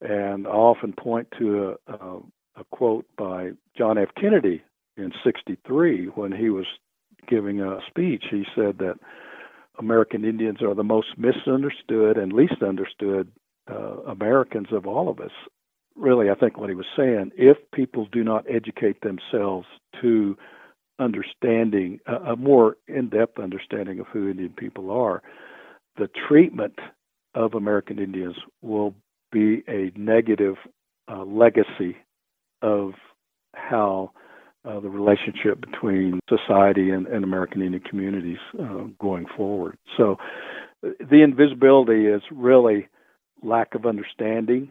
And 0.00 0.46
I 0.46 0.50
often 0.50 0.92
point 0.92 1.28
to 1.38 1.76
a, 1.86 1.92
a, 1.92 2.20
a 2.56 2.64
quote 2.70 3.06
by 3.16 3.50
John 3.76 3.98
F. 3.98 4.08
Kennedy 4.20 4.62
in 4.96 5.12
63 5.24 6.06
when 6.06 6.32
he 6.32 6.50
was 6.50 6.66
giving 7.28 7.60
a 7.60 7.78
speech. 7.86 8.24
He 8.30 8.44
said 8.54 8.78
that 8.78 8.98
American 9.78 10.24
Indians 10.24 10.62
are 10.62 10.74
the 10.74 10.84
most 10.84 11.08
misunderstood 11.16 12.16
and 12.16 12.32
least 12.32 12.62
understood 12.66 13.30
uh, 13.70 14.02
Americans 14.06 14.68
of 14.72 14.86
all 14.86 15.08
of 15.08 15.20
us 15.20 15.32
really, 15.96 16.30
I 16.30 16.34
think 16.34 16.56
what 16.56 16.68
he 16.68 16.74
was 16.74 16.86
saying, 16.96 17.32
if 17.36 17.56
people 17.72 18.06
do 18.10 18.24
not 18.24 18.44
educate 18.48 19.00
themselves 19.02 19.66
to 20.00 20.36
understanding, 20.98 22.00
a, 22.06 22.32
a 22.32 22.36
more 22.36 22.76
in 22.88 23.08
depth 23.08 23.38
understanding 23.38 24.00
of 24.00 24.06
who 24.06 24.30
Indian 24.30 24.52
people 24.56 24.90
are, 24.90 25.22
the 25.96 26.08
treatment 26.28 26.78
of 27.34 27.54
American 27.54 27.98
Indians 27.98 28.36
will 28.62 28.94
be 29.30 29.62
a 29.68 29.92
negative 29.96 30.56
uh, 31.10 31.24
legacy 31.24 31.96
of 32.62 32.92
how 33.54 34.12
uh, 34.64 34.78
the 34.80 34.88
relationship 34.88 35.60
between 35.60 36.20
society 36.28 36.90
and, 36.90 37.06
and 37.06 37.24
American 37.24 37.62
Indian 37.62 37.82
communities 37.82 38.38
uh, 38.60 38.84
going 39.00 39.26
forward. 39.36 39.78
So 39.96 40.16
the 40.82 41.22
invisibility 41.22 42.06
is 42.06 42.22
really 42.30 42.88
lack 43.42 43.74
of 43.74 43.86
understanding. 43.86 44.70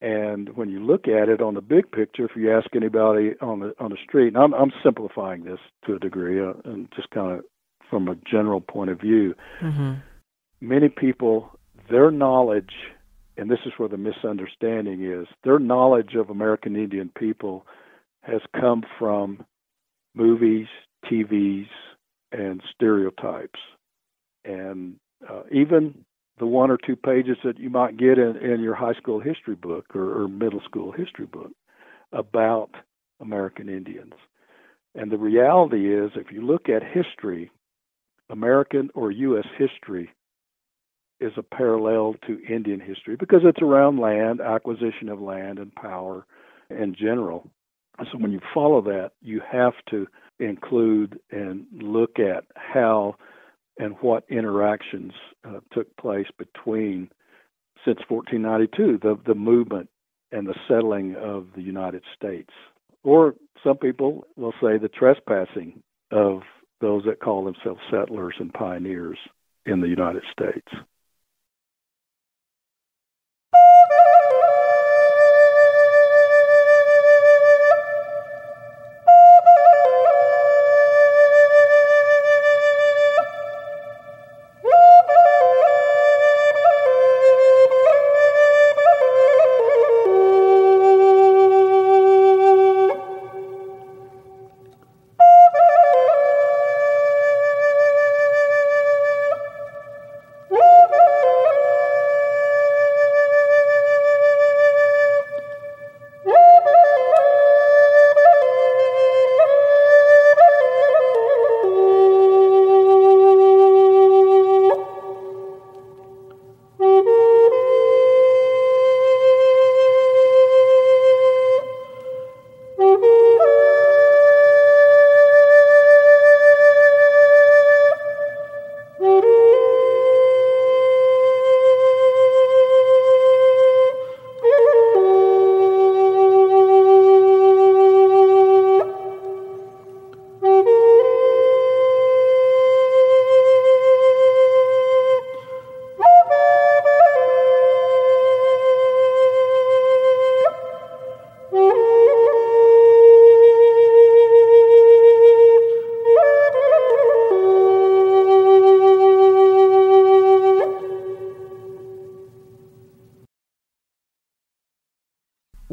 And 0.00 0.56
when 0.56 0.68
you 0.68 0.84
look 0.84 1.06
at 1.06 1.28
it 1.28 1.40
on 1.40 1.54
the 1.54 1.60
big 1.60 1.92
picture, 1.92 2.24
if 2.24 2.32
you 2.34 2.52
ask 2.52 2.66
anybody 2.74 3.34
on 3.40 3.60
the 3.60 3.72
on 3.78 3.90
the 3.90 3.96
street, 4.04 4.34
I'm, 4.36 4.52
I'm 4.52 4.72
simplifying 4.82 5.44
this 5.44 5.60
to 5.86 5.94
a 5.94 5.98
degree, 6.00 6.40
uh, 6.40 6.54
and 6.64 6.88
just 6.96 7.08
kind 7.10 7.38
of 7.38 7.44
from 7.88 8.08
a 8.08 8.16
general 8.28 8.60
point 8.60 8.90
of 8.90 9.00
view, 9.00 9.34
mm-hmm. 9.60 9.92
many 10.60 10.88
people, 10.88 11.50
their 11.88 12.10
knowledge, 12.10 12.72
and 13.42 13.50
this 13.50 13.58
is 13.66 13.72
where 13.76 13.88
the 13.88 13.96
misunderstanding 13.96 15.02
is, 15.02 15.26
their 15.42 15.58
knowledge 15.58 16.14
of 16.14 16.30
American 16.30 16.76
Indian 16.76 17.10
people 17.18 17.66
has 18.20 18.40
come 18.54 18.84
from 19.00 19.44
movies, 20.14 20.68
TVs, 21.10 21.66
and 22.30 22.62
stereotypes. 22.72 23.58
And 24.44 24.94
uh, 25.28 25.42
even 25.50 26.04
the 26.38 26.46
one 26.46 26.70
or 26.70 26.78
two 26.86 26.94
pages 26.94 27.36
that 27.42 27.58
you 27.58 27.68
might 27.68 27.96
get 27.96 28.16
in, 28.16 28.36
in 28.36 28.60
your 28.60 28.76
high 28.76 28.94
school 28.94 29.18
history 29.18 29.56
book 29.56 29.86
or, 29.92 30.22
or 30.22 30.28
middle 30.28 30.62
school 30.64 30.92
history 30.92 31.26
book 31.26 31.50
about 32.12 32.70
American 33.20 33.68
Indians. 33.68 34.14
And 34.94 35.10
the 35.10 35.18
reality 35.18 35.92
is, 35.92 36.12
if 36.14 36.30
you 36.30 36.46
look 36.46 36.68
at 36.68 36.84
history, 36.84 37.50
American 38.30 38.90
or 38.94 39.10
U.S. 39.10 39.46
history 39.58 40.10
is 41.22 41.32
a 41.36 41.42
parallel 41.42 42.16
to 42.26 42.42
Indian 42.48 42.80
history 42.80 43.16
because 43.16 43.40
it's 43.44 43.62
around 43.62 43.98
land, 43.98 44.40
acquisition 44.40 45.08
of 45.08 45.20
land, 45.20 45.58
and 45.58 45.74
power 45.74 46.26
in 46.70 46.94
general. 46.98 47.48
So 47.98 48.18
when 48.18 48.32
you 48.32 48.40
follow 48.52 48.80
that, 48.82 49.12
you 49.20 49.40
have 49.50 49.74
to 49.90 50.06
include 50.38 51.20
and 51.30 51.66
look 51.72 52.18
at 52.18 52.44
how 52.56 53.16
and 53.78 53.96
what 54.00 54.24
interactions 54.28 55.12
uh, 55.44 55.60
took 55.72 55.96
place 55.96 56.26
between 56.38 57.10
since 57.84 57.98
1492, 58.08 58.98
the 59.02 59.18
the 59.26 59.34
movement 59.34 59.88
and 60.30 60.46
the 60.46 60.54
settling 60.68 61.14
of 61.16 61.48
the 61.54 61.62
United 61.62 62.02
States, 62.16 62.50
or 63.02 63.34
some 63.62 63.76
people 63.76 64.24
will 64.36 64.54
say 64.62 64.78
the 64.78 64.88
trespassing 64.88 65.82
of 66.10 66.42
those 66.80 67.04
that 67.04 67.20
call 67.20 67.44
themselves 67.44 67.80
settlers 67.90 68.34
and 68.38 68.52
pioneers 68.52 69.18
in 69.66 69.80
the 69.80 69.88
United 69.88 70.22
States. 70.32 70.68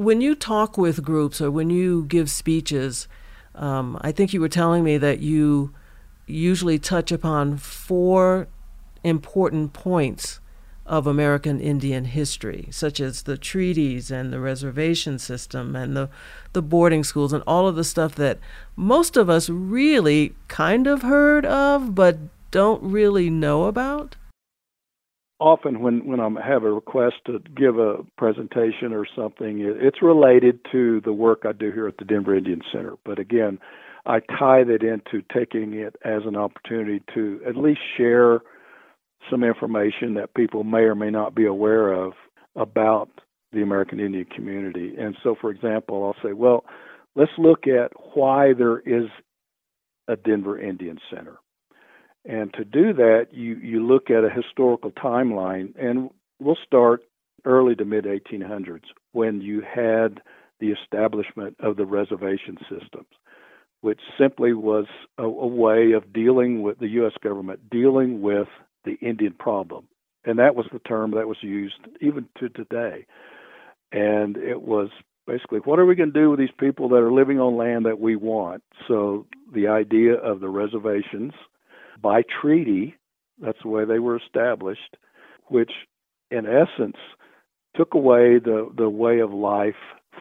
When 0.09 0.21
you 0.21 0.33
talk 0.33 0.75
with 0.75 1.03
groups 1.03 1.39
or 1.39 1.51
when 1.51 1.69
you 1.69 2.03
give 2.05 2.31
speeches, 2.31 3.07
um, 3.53 3.95
I 4.01 4.11
think 4.11 4.33
you 4.33 4.41
were 4.41 4.49
telling 4.49 4.83
me 4.83 4.97
that 4.97 5.19
you 5.19 5.71
usually 6.25 6.79
touch 6.79 7.11
upon 7.11 7.57
four 7.57 8.47
important 9.03 9.73
points 9.73 10.39
of 10.83 11.05
American 11.05 11.59
Indian 11.61 12.05
history, 12.05 12.69
such 12.71 12.99
as 12.99 13.21
the 13.21 13.37
treaties 13.37 14.09
and 14.09 14.33
the 14.33 14.39
reservation 14.39 15.19
system 15.19 15.75
and 15.75 15.95
the, 15.95 16.09
the 16.53 16.63
boarding 16.63 17.03
schools 17.03 17.31
and 17.31 17.43
all 17.45 17.67
of 17.67 17.75
the 17.75 17.83
stuff 17.83 18.15
that 18.15 18.39
most 18.75 19.15
of 19.15 19.29
us 19.29 19.47
really 19.47 20.33
kind 20.47 20.87
of 20.87 21.03
heard 21.03 21.45
of 21.45 21.93
but 21.93 22.17
don't 22.49 22.81
really 22.81 23.29
know 23.29 23.65
about? 23.65 24.15
Often 25.39 25.79
when 25.79 26.05
when 26.05 26.19
I 26.19 26.29
have 26.45 26.63
a 26.63 26.71
request 26.71 27.15
to 27.25 27.39
give 27.55 27.77
a 27.79 27.97
presentation 28.17 28.93
or 28.93 29.05
something, 29.15 29.59
it's 29.59 30.01
related 30.01 30.59
to 30.71 31.01
the 31.01 31.13
work 31.13 31.43
I 31.45 31.53
do 31.53 31.71
here 31.71 31.87
at 31.87 31.97
the 31.97 32.05
Denver 32.05 32.35
Indian 32.35 32.61
Center. 32.71 32.95
But 33.05 33.19
again, 33.19 33.59
I 34.05 34.19
tie 34.19 34.63
that 34.63 34.83
into 34.83 35.25
taking 35.33 35.73
it 35.73 35.95
as 36.03 36.23
an 36.25 36.35
opportunity 36.35 37.03
to 37.13 37.41
at 37.47 37.55
least 37.55 37.81
share 37.97 38.41
some 39.29 39.43
information 39.43 40.15
that 40.15 40.33
people 40.33 40.63
may 40.63 40.79
or 40.79 40.95
may 40.95 41.09
not 41.09 41.35
be 41.35 41.45
aware 41.45 41.91
of 41.91 42.13
about 42.55 43.09
the 43.51 43.61
American 43.61 43.99
Indian 43.99 44.25
community. 44.25 44.93
And 44.97 45.15
so, 45.23 45.35
for 45.39 45.49
example, 45.51 46.05
I'll 46.05 46.23
say, 46.23 46.33
well, 46.33 46.65
let's 47.15 47.31
look 47.37 47.67
at 47.67 47.91
why 48.13 48.53
there 48.53 48.79
is 48.79 49.09
a 50.07 50.15
Denver 50.15 50.59
Indian 50.59 50.99
Center. 51.13 51.37
And 52.25 52.53
to 52.53 52.65
do 52.65 52.93
that, 52.93 53.27
you, 53.31 53.55
you 53.55 53.85
look 53.85 54.09
at 54.09 54.23
a 54.23 54.29
historical 54.29 54.91
timeline, 54.91 55.73
and 55.79 56.09
we'll 56.39 56.57
start 56.65 57.01
early 57.45 57.75
to 57.75 57.85
mid 57.85 58.05
1800s 58.05 58.83
when 59.13 59.41
you 59.41 59.61
had 59.61 60.21
the 60.59 60.71
establishment 60.71 61.55
of 61.59 61.77
the 61.77 61.85
reservation 61.85 62.57
systems, 62.69 63.07
which 63.81 64.01
simply 64.17 64.53
was 64.53 64.85
a, 65.17 65.23
a 65.23 65.47
way 65.47 65.93
of 65.93 66.11
dealing 66.11 66.61
with 66.61 66.79
the 66.79 66.89
U.S. 66.89 67.13
government, 67.23 67.69
dealing 67.69 68.21
with 68.21 68.47
the 68.83 68.95
Indian 69.01 69.33
problem. 69.33 69.87
And 70.25 70.37
that 70.39 70.55
was 70.55 70.65
the 70.71 70.79
term 70.79 71.11
that 71.11 71.27
was 71.27 71.37
used 71.41 71.79
even 72.01 72.27
to 72.39 72.49
today. 72.49 73.05
And 73.91 74.37
it 74.37 74.61
was 74.61 74.89
basically 75.25 75.59
what 75.59 75.79
are 75.79 75.85
we 75.85 75.95
going 75.95 76.11
to 76.11 76.19
do 76.19 76.29
with 76.29 76.39
these 76.39 76.49
people 76.59 76.89
that 76.89 76.97
are 76.97 77.11
living 77.11 77.39
on 77.39 77.55
land 77.55 77.85
that 77.85 77.99
we 77.99 78.15
want? 78.15 78.63
So 78.87 79.27
the 79.53 79.67
idea 79.67 80.15
of 80.15 80.41
the 80.41 80.49
reservations 80.49 81.33
by 82.01 82.23
treaty. 82.41 82.95
That's 83.39 83.61
the 83.61 83.69
way 83.69 83.85
they 83.85 83.99
were 83.99 84.17
established, 84.17 84.97
which 85.47 85.71
in 86.31 86.45
essence 86.45 86.97
took 87.75 87.93
away 87.93 88.39
the, 88.39 88.69
the 88.75 88.89
way 88.89 89.19
of 89.19 89.31
life 89.31 89.75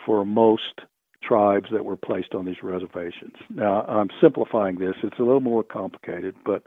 for 0.07 0.25
most 0.25 0.81
tribes 1.23 1.69
that 1.73 1.85
were 1.85 1.97
placed 1.97 2.35
on 2.35 2.45
these 2.45 2.63
reservations. 2.63 3.35
Now, 3.51 3.83
I'm 3.83 4.09
simplifying 4.21 4.77
this, 4.77 4.95
it's 5.03 5.19
a 5.19 5.23
little 5.23 5.41
more 5.41 5.65
complicated, 5.65 6.37
but 6.45 6.63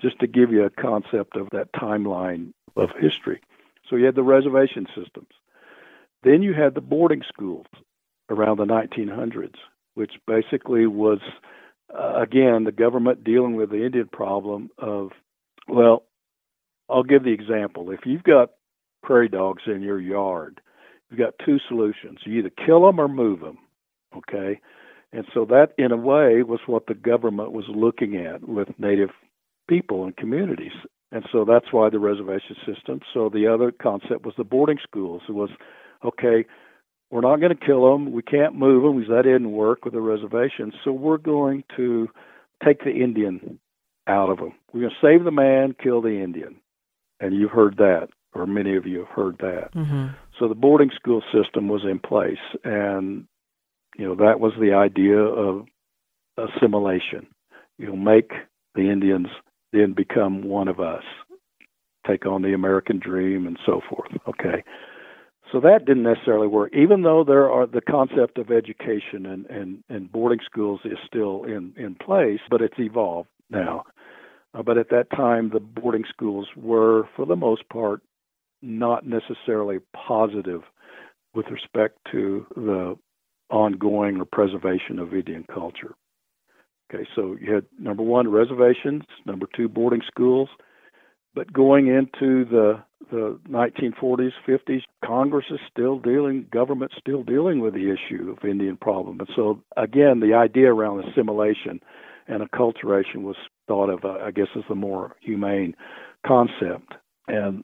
just 0.00 0.18
to 0.20 0.26
give 0.26 0.52
you 0.52 0.64
a 0.64 0.70
concept 0.70 1.36
of 1.36 1.48
that 1.50 1.72
timeline 1.72 2.52
of 2.76 2.90
history. 2.98 3.40
So 3.88 3.96
you 3.96 4.06
had 4.06 4.14
the 4.14 4.22
reservation 4.22 4.86
systems. 4.94 5.28
Then 6.22 6.42
you 6.42 6.54
had 6.54 6.74
the 6.74 6.80
boarding 6.80 7.22
schools 7.26 7.66
around 8.30 8.58
the 8.58 8.64
1900s, 8.64 9.56
which 9.94 10.12
basically 10.26 10.86
was 10.86 11.20
uh, 11.94 12.20
again, 12.20 12.64
the 12.64 12.72
government 12.72 13.24
dealing 13.24 13.56
with 13.56 13.70
the 13.70 13.84
Indian 13.84 14.08
problem 14.10 14.70
of, 14.78 15.10
well, 15.68 16.04
I'll 16.88 17.02
give 17.02 17.24
the 17.24 17.32
example. 17.32 17.90
If 17.90 18.00
you've 18.04 18.22
got 18.22 18.50
prairie 19.06 19.28
dogs 19.28 19.62
in 19.66 19.82
your 19.82 20.00
yard. 20.00 20.60
You've 21.08 21.20
got 21.20 21.34
two 21.44 21.58
solutions. 21.68 22.18
You 22.24 22.40
either 22.40 22.50
kill 22.50 22.84
them 22.84 23.00
or 23.00 23.08
move 23.08 23.40
them. 23.40 23.58
Okay? 24.16 24.60
And 25.12 25.24
so 25.32 25.46
that, 25.46 25.68
in 25.78 25.92
a 25.92 25.96
way, 25.96 26.42
was 26.42 26.60
what 26.66 26.86
the 26.86 26.94
government 26.94 27.52
was 27.52 27.66
looking 27.68 28.16
at 28.16 28.46
with 28.46 28.68
Native 28.78 29.10
people 29.68 30.04
and 30.04 30.16
communities. 30.16 30.72
And 31.12 31.24
so 31.30 31.44
that's 31.44 31.72
why 31.72 31.88
the 31.88 32.00
reservation 32.00 32.56
system. 32.66 33.00
So 33.14 33.30
the 33.32 33.46
other 33.46 33.70
concept 33.70 34.26
was 34.26 34.34
the 34.36 34.44
boarding 34.44 34.78
schools. 34.82 35.22
It 35.28 35.32
was, 35.32 35.50
okay, 36.04 36.44
we're 37.10 37.20
not 37.20 37.40
going 37.40 37.56
to 37.56 37.66
kill 37.66 37.90
them. 37.90 38.12
We 38.12 38.22
can't 38.22 38.54
move 38.54 38.82
them 38.82 39.00
because 39.00 39.14
that 39.14 39.22
didn't 39.22 39.52
work 39.52 39.84
with 39.84 39.94
the 39.94 40.00
reservation. 40.00 40.72
So 40.84 40.92
we're 40.92 41.18
going 41.18 41.64
to 41.76 42.08
take 42.64 42.84
the 42.84 42.90
Indian 42.90 43.58
out 44.06 44.30
of 44.30 44.38
them. 44.38 44.52
We're 44.72 44.80
going 44.80 44.92
to 45.00 45.06
save 45.06 45.24
the 45.24 45.30
man, 45.30 45.74
kill 45.80 46.02
the 46.02 46.22
Indian. 46.22 46.56
And 47.20 47.34
you've 47.34 47.50
heard 47.50 47.76
that, 47.78 48.08
or 48.34 48.46
many 48.46 48.76
of 48.76 48.86
you 48.86 49.00
have 49.00 49.08
heard 49.08 49.38
that. 49.38 49.72
Mm-hmm. 49.74 50.08
So 50.38 50.48
the 50.48 50.54
boarding 50.54 50.90
school 50.94 51.22
system 51.32 51.68
was 51.68 51.82
in 51.84 51.98
place, 51.98 52.36
and 52.62 53.26
you 53.96 54.06
know 54.06 54.14
that 54.16 54.38
was 54.38 54.52
the 54.60 54.74
idea 54.74 55.18
of 55.18 55.66
assimilation. 56.36 57.26
You'll 57.78 57.96
make 57.96 58.32
the 58.74 58.90
Indians 58.90 59.28
then 59.72 59.94
become 59.94 60.42
one 60.42 60.68
of 60.68 60.78
us, 60.78 61.04
take 62.06 62.26
on 62.26 62.42
the 62.42 62.52
American 62.52 62.98
dream, 62.98 63.46
and 63.46 63.58
so 63.64 63.80
forth. 63.88 64.10
Okay. 64.28 64.62
So 65.56 65.60
that 65.60 65.86
didn't 65.86 66.02
necessarily 66.02 66.48
work, 66.48 66.74
even 66.74 67.00
though 67.00 67.24
there 67.24 67.50
are 67.50 67.66
the 67.66 67.80
concept 67.80 68.36
of 68.36 68.50
education 68.50 69.24
and, 69.24 69.46
and, 69.46 69.82
and 69.88 70.12
boarding 70.12 70.40
schools 70.44 70.80
is 70.84 70.98
still 71.06 71.44
in, 71.44 71.72
in 71.78 71.94
place, 71.94 72.40
but 72.50 72.60
it's 72.60 72.78
evolved 72.78 73.30
now. 73.48 73.84
Uh, 74.52 74.62
but 74.62 74.76
at 74.76 74.90
that 74.90 75.08
time, 75.16 75.48
the 75.48 75.60
boarding 75.60 76.04
schools 76.10 76.46
were, 76.56 77.08
for 77.16 77.24
the 77.24 77.36
most 77.36 77.66
part, 77.70 78.02
not 78.60 79.06
necessarily 79.06 79.78
positive 79.94 80.60
with 81.32 81.46
respect 81.46 81.96
to 82.12 82.44
the 82.54 82.94
ongoing 83.48 84.20
or 84.20 84.26
preservation 84.26 84.98
of 84.98 85.14
Indian 85.14 85.46
culture. 85.50 85.94
Okay, 86.92 87.08
so 87.14 87.34
you 87.40 87.54
had 87.54 87.64
number 87.78 88.02
one, 88.02 88.28
reservations, 88.28 89.04
number 89.24 89.46
two, 89.56 89.70
boarding 89.70 90.02
schools. 90.06 90.50
But 91.36 91.52
going 91.52 91.86
into 91.86 92.46
the 92.46 92.82
the 93.08 93.38
1940s, 93.48 94.32
50s, 94.48 94.82
Congress 95.04 95.44
is 95.50 95.60
still 95.70 96.00
dealing, 96.00 96.46
government 96.52 96.90
still 96.98 97.22
dealing 97.22 97.60
with 97.60 97.72
the 97.72 97.92
issue 97.92 98.34
of 98.36 98.44
Indian 98.44 98.76
problem. 98.76 99.20
And 99.20 99.28
so 99.36 99.62
again, 99.76 100.18
the 100.18 100.34
idea 100.34 100.74
around 100.74 101.04
assimilation 101.04 101.80
and 102.26 102.42
acculturation 102.42 103.22
was 103.22 103.36
thought 103.68 103.90
of, 103.90 104.04
uh, 104.04 104.24
I 104.24 104.32
guess, 104.32 104.48
as 104.56 104.64
the 104.68 104.74
more 104.74 105.14
humane 105.20 105.76
concept. 106.26 106.94
And 107.28 107.62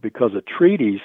because 0.00 0.30
of 0.36 0.44
treaties 0.46 1.00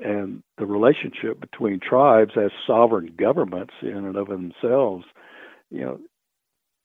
and 0.00 0.42
the 0.58 0.66
relationship 0.66 1.40
between 1.40 1.80
tribes 1.80 2.32
as 2.36 2.50
sovereign 2.66 3.14
governments 3.18 3.72
in 3.80 3.96
and 3.96 4.16
of 4.16 4.26
themselves, 4.26 5.06
you 5.70 5.80
know, 5.80 5.98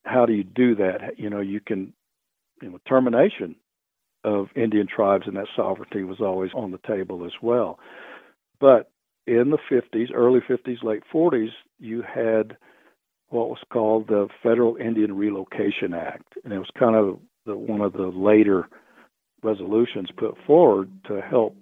how 0.05 0.25
do 0.25 0.31
you 0.31 0.45
do 0.45 0.75
that? 0.75 1.17
You 1.17 1.29
know, 1.29 1.41
you 1.41 1.59
can, 1.59 1.91
you 2.61 2.69
know, 2.69 2.79
termination 2.87 3.55
of 4.23 4.47
Indian 4.55 4.87
tribes 4.87 5.25
and 5.27 5.35
that 5.37 5.47
sovereignty 5.55 6.03
was 6.03 6.19
always 6.19 6.51
on 6.53 6.71
the 6.71 6.79
table 6.87 7.25
as 7.25 7.31
well. 7.41 7.79
But 8.59 8.91
in 9.25 9.51
the 9.51 9.59
50s, 9.71 10.13
early 10.13 10.39
50s, 10.41 10.83
late 10.83 11.03
40s, 11.13 11.51
you 11.79 12.01
had 12.01 12.57
what 13.29 13.49
was 13.49 13.59
called 13.71 14.07
the 14.07 14.27
Federal 14.41 14.75
Indian 14.77 15.15
Relocation 15.15 15.93
Act, 15.93 16.33
and 16.43 16.51
it 16.51 16.57
was 16.57 16.69
kind 16.77 16.95
of 16.95 17.19
the, 17.45 17.55
one 17.55 17.81
of 17.81 17.93
the 17.93 18.07
later 18.07 18.67
resolutions 19.43 20.09
put 20.17 20.35
forward 20.45 20.89
to 21.07 21.21
help 21.21 21.55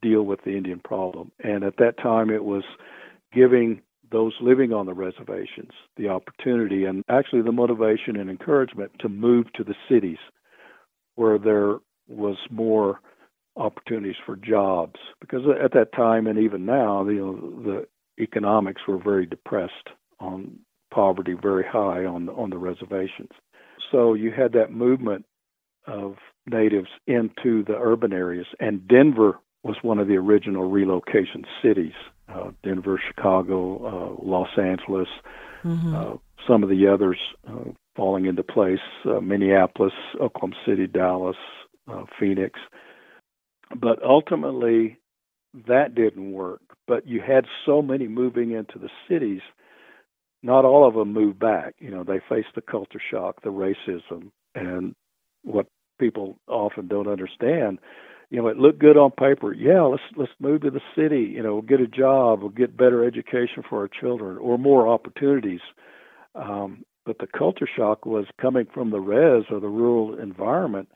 deal 0.00 0.22
with 0.22 0.40
the 0.44 0.56
Indian 0.56 0.80
problem. 0.80 1.30
And 1.44 1.62
at 1.62 1.76
that 1.76 1.98
time, 1.98 2.30
it 2.30 2.44
was 2.44 2.64
giving 3.32 3.82
those 4.10 4.32
living 4.40 4.72
on 4.72 4.86
the 4.86 4.94
reservations 4.94 5.70
the 5.96 6.08
opportunity 6.08 6.84
and 6.84 7.02
actually 7.08 7.42
the 7.42 7.52
motivation 7.52 8.16
and 8.16 8.28
encouragement 8.28 8.92
to 9.00 9.08
move 9.08 9.50
to 9.54 9.64
the 9.64 9.74
cities 9.88 10.18
where 11.22 11.38
there 11.38 11.78
was 12.08 12.36
more 12.50 13.00
opportunities 13.56 14.16
for 14.26 14.34
jobs. 14.34 14.98
Because 15.20 15.42
at 15.62 15.72
that 15.72 15.92
time 15.94 16.26
and 16.26 16.38
even 16.38 16.66
now 16.66 17.08
you 17.08 17.20
know 17.20 17.62
the 17.62 18.22
economics 18.22 18.82
were 18.88 18.98
very 18.98 19.24
depressed 19.24 19.88
on 20.18 20.58
poverty 20.92 21.34
very 21.40 21.64
high 21.64 22.04
on 22.04 22.26
the, 22.26 22.32
on 22.32 22.50
the 22.50 22.58
reservations. 22.58 23.30
So 23.90 24.14
you 24.14 24.30
had 24.30 24.52
that 24.52 24.72
movement 24.72 25.24
of 25.86 26.16
natives 26.46 26.88
into 27.06 27.62
the 27.64 27.76
urban 27.80 28.12
areas 28.12 28.46
and 28.58 28.86
Denver 28.88 29.38
was 29.62 29.76
one 29.82 30.00
of 30.00 30.08
the 30.08 30.16
original 30.16 30.68
relocation 30.68 31.44
cities. 31.62 31.94
Uh, 32.28 32.50
Denver 32.64 33.00
Chicago 33.06 34.16
uh, 34.18 34.24
Los 34.24 34.48
Angeles 34.58 35.08
mm-hmm. 35.64 35.94
uh, 35.94 36.16
some 36.48 36.62
of 36.64 36.68
the 36.68 36.88
others 36.88 37.18
uh, 37.48 37.70
falling 37.96 38.26
into 38.26 38.42
place 38.42 38.78
uh, 39.04 39.20
Minneapolis, 39.20 39.92
Oklahoma 40.20 40.54
City, 40.66 40.86
Dallas, 40.86 41.36
uh, 41.90 42.04
Phoenix. 42.18 42.58
But 43.74 44.02
ultimately, 44.02 44.98
that 45.66 45.94
didn't 45.94 46.32
work. 46.32 46.60
But 46.86 47.06
you 47.06 47.20
had 47.20 47.44
so 47.66 47.82
many 47.82 48.08
moving 48.08 48.52
into 48.52 48.78
the 48.78 48.90
cities, 49.08 49.40
not 50.42 50.64
all 50.64 50.86
of 50.86 50.94
them 50.94 51.12
moved 51.12 51.38
back. 51.38 51.74
You 51.78 51.90
know, 51.90 52.04
they 52.04 52.20
faced 52.28 52.54
the 52.54 52.62
culture 52.62 53.00
shock, 53.10 53.42
the 53.42 53.50
racism, 53.50 54.30
and 54.54 54.94
what 55.42 55.66
people 55.98 56.38
often 56.48 56.88
don't 56.88 57.06
understand. 57.08 57.78
You 58.30 58.40
know, 58.40 58.48
it 58.48 58.56
looked 58.56 58.78
good 58.78 58.96
on 58.96 59.10
paper. 59.10 59.52
Yeah, 59.52 59.82
let's 59.82 60.02
let's 60.16 60.32
move 60.40 60.62
to 60.62 60.70
the 60.70 60.80
city. 60.96 61.30
You 61.34 61.42
know, 61.42 61.60
get 61.60 61.80
a 61.80 61.86
job, 61.86 62.40
we'll 62.40 62.48
get 62.48 62.76
better 62.76 63.04
education 63.04 63.62
for 63.68 63.80
our 63.80 63.88
children, 63.88 64.38
or 64.38 64.58
more 64.58 64.88
opportunities. 64.88 65.60
Um, 66.34 66.84
but 67.04 67.18
the 67.18 67.26
culture 67.26 67.68
shock 67.76 68.06
was 68.06 68.26
coming 68.40 68.66
from 68.72 68.90
the 68.90 69.00
res 69.00 69.44
or 69.50 69.60
the 69.60 69.68
rural 69.68 70.18
environment. 70.18 70.88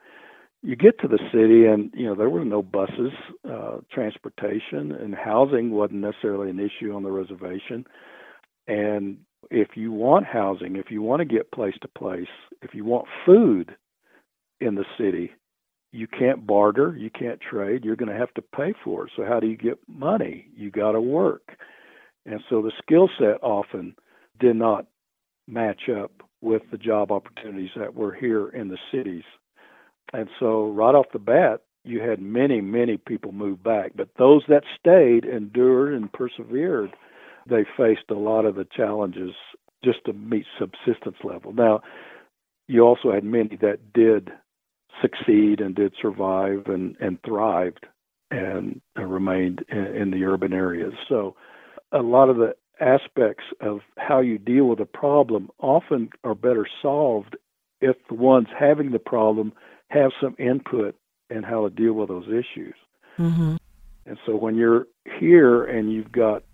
You 0.62 0.77
get 0.77 0.99
to 1.01 1.09
the 1.09 1.19
city, 1.33 1.66
and 1.66 1.92
you 1.95 2.07
know 2.07 2.14
there 2.14 2.31
were 2.31 2.45
no 2.45 2.62
buses, 2.62 3.12
uh, 3.49 3.79
transportation, 3.92 4.92
and 4.92 5.14
housing 5.14 5.71
wasn't 5.71 6.01
necessarily 6.01 6.51
an 6.51 6.59
issue 6.59 6.95
on 6.95 7.03
the 7.03 7.11
reservation. 7.11 7.87
And 8.66 9.19
if 9.51 9.77
you 9.77 9.92
want 9.92 10.27
housing, 10.27 10.77
if 10.77 10.90
you 10.90 11.03
want 11.03 11.21
to 11.21 11.25
get 11.25 11.53
place 11.53 11.75
to 11.83 11.88
place, 11.88 12.27
if 12.62 12.75
you 12.75 12.85
want 12.85 13.07
food 13.25 13.77
in 14.61 14.75
the 14.75 14.85
city, 14.99 15.31
you 15.92 16.07
can't 16.09 16.47
barter, 16.47 16.97
you 16.97 17.11
can't 17.11 17.40
trade, 17.40 17.85
you're 17.85 17.97
going 17.97 18.12
to 18.12 18.19
have 18.19 18.35
to 18.35 18.42
pay 18.42 18.75
for 18.83 19.07
it. 19.07 19.12
So, 19.16 19.25
how 19.25 19.38
do 19.38 19.47
you 19.47 19.57
get 19.57 19.79
money? 19.87 20.49
You 20.57 20.71
got 20.71 20.92
to 20.92 21.01
work. 21.01 21.57
And 22.27 22.40
so 22.51 22.61
the 22.61 22.73
skill 22.83 23.09
set 23.19 23.42
often 23.42 23.95
did 24.40 24.57
not 24.57 24.87
match 25.47 25.89
up 25.89 26.13
with 26.41 26.63
the 26.71 26.79
job 26.79 27.11
opportunities 27.11 27.71
that 27.77 27.95
were 27.95 28.13
here 28.13 28.49
in 28.49 28.69
the 28.69 28.79
cities. 28.93 29.25
And 30.13 30.29
so, 30.39 30.71
right 30.71 30.95
off 30.95 31.07
the 31.13 31.19
bat, 31.19 31.63
you 31.85 32.01
had 32.01 32.21
many, 32.21 32.61
many 32.61 32.97
people 32.97 33.33
move 33.33 33.63
back. 33.63 33.93
But 33.95 34.11
those 34.19 34.43
that 34.49 34.63
stayed, 34.79 35.25
endured, 35.25 35.95
and 35.95 36.13
persevered, 36.13 36.95
they 37.49 37.65
faced 37.77 38.11
a 38.11 38.15
lot 38.15 38.45
of 38.45 38.57
the 38.57 38.67
challenges 38.77 39.33
just 39.85 40.05
to 40.07 40.13
meet 40.13 40.47
subsistence 40.59 41.17
level. 41.23 41.53
Now, 41.53 41.81
you 42.69 42.83
also 42.83 43.13
had 43.13 43.25
many 43.25 43.57
that 43.63 43.93
did 43.93 44.31
succeed 45.01 45.61
and 45.61 45.75
did 45.75 45.95
survive 46.01 46.67
and, 46.67 46.97
and 47.01 47.19
thrived 47.25 47.87
and 48.31 48.81
remained 48.97 49.65
in, 49.69 49.87
in 49.87 50.11
the 50.11 50.25
urban 50.25 50.53
areas. 50.53 50.95
So, 51.09 51.37
a 51.93 52.03
lot 52.03 52.29
of 52.29 52.37
the 52.37 52.55
aspects 52.81 53.45
of 53.61 53.81
how 53.97 54.21
you 54.21 54.39
deal 54.39 54.65
with 54.65 54.81
a 54.81 54.87
problem 54.87 55.51
often 55.59 56.11
are 56.25 56.35
better 56.35 56.67
solved 56.83 57.37
if 57.81 57.97
the 58.09 58.15
ones 58.15 58.49
having 58.59 58.91
the 58.91 58.99
problem 58.99 59.53
have 59.89 60.11
some 60.21 60.35
input 60.39 60.95
in 61.31 61.43
how 61.43 61.69
to 61.69 61.75
deal 61.75 61.93
with 61.95 62.09
those 62.09 62.27
issues. 62.29 62.75
Mm-hmm. 63.19 63.57
And 64.07 64.19
so 64.25 64.37
when 64.37 64.57
you're 64.57 64.87
here 65.19 65.65
and 65.65 65.93
you've 65.93 66.12
got 66.12 66.45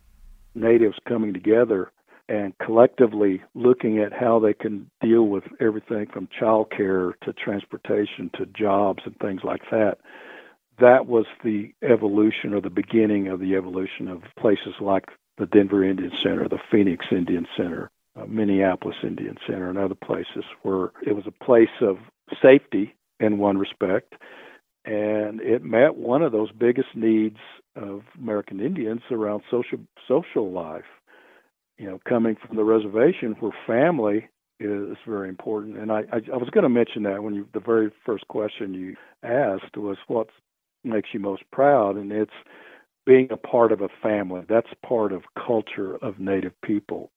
natives 0.54 0.96
coming 1.08 1.32
together 1.32 1.92
and 2.28 2.56
collectively 2.58 3.42
looking 3.54 3.98
at 3.98 4.12
how 4.12 4.38
they 4.38 4.54
can 4.54 4.90
deal 5.00 5.24
with 5.24 5.44
everything 5.60 6.06
from 6.12 6.28
child 6.38 6.72
care 6.74 7.16
to 7.24 7.32
transportation 7.32 8.30
to 8.34 8.46
jobs 8.46 9.02
and 9.04 9.16
things 9.18 9.42
like 9.44 9.62
that, 9.70 9.98
that 10.80 11.06
was 11.06 11.26
the 11.44 11.72
evolution 11.82 12.54
or 12.54 12.60
the 12.60 12.70
beginning 12.70 13.28
of 13.28 13.40
the 13.40 13.54
evolution 13.54 14.08
of 14.08 14.22
places 14.38 14.74
like 14.80 15.04
the 15.38 15.46
Denver 15.46 15.84
Indian 15.84 16.12
Center, 16.22 16.48
the 16.48 16.58
Phoenix 16.70 17.06
Indian 17.10 17.46
Center, 17.56 17.90
uh, 18.16 18.26
Minneapolis 18.26 18.96
Indian 19.02 19.36
Center, 19.46 19.70
and 19.70 19.78
other 19.78 19.94
places 19.94 20.44
where 20.62 20.92
it 21.06 21.14
was 21.14 21.26
a 21.26 21.44
place 21.44 21.68
of 21.80 21.98
safety 22.42 22.94
in 23.20 23.38
one 23.38 23.58
respect, 23.58 24.14
and 24.84 25.40
it 25.40 25.62
met 25.62 25.96
one 25.96 26.22
of 26.22 26.32
those 26.32 26.50
biggest 26.52 26.88
needs 26.94 27.38
of 27.76 28.02
American 28.18 28.60
Indians 28.60 29.00
around 29.10 29.42
social 29.50 29.78
social 30.06 30.50
life. 30.50 30.84
You 31.78 31.86
know, 31.86 32.00
coming 32.06 32.36
from 32.36 32.56
the 32.56 32.64
reservation 32.64 33.34
where 33.40 33.52
family 33.66 34.28
is 34.60 34.96
very 35.06 35.28
important, 35.28 35.78
and 35.78 35.90
I 35.90 36.00
I, 36.12 36.20
I 36.32 36.36
was 36.36 36.50
going 36.50 36.64
to 36.64 36.68
mention 36.68 37.04
that 37.04 37.22
when 37.22 37.34
you 37.34 37.48
the 37.54 37.60
very 37.60 37.90
first 38.04 38.28
question 38.28 38.74
you 38.74 38.96
asked 39.22 39.76
was 39.76 39.96
what 40.08 40.28
makes 40.84 41.10
you 41.12 41.20
most 41.20 41.42
proud, 41.52 41.96
and 41.96 42.12
it's 42.12 42.32
being 43.06 43.28
a 43.30 43.36
part 43.36 43.72
of 43.72 43.80
a 43.80 43.88
family. 44.02 44.42
That's 44.48 44.68
part 44.86 45.12
of 45.12 45.22
culture 45.34 45.96
of 45.96 46.18
Native 46.18 46.52
people. 46.62 47.10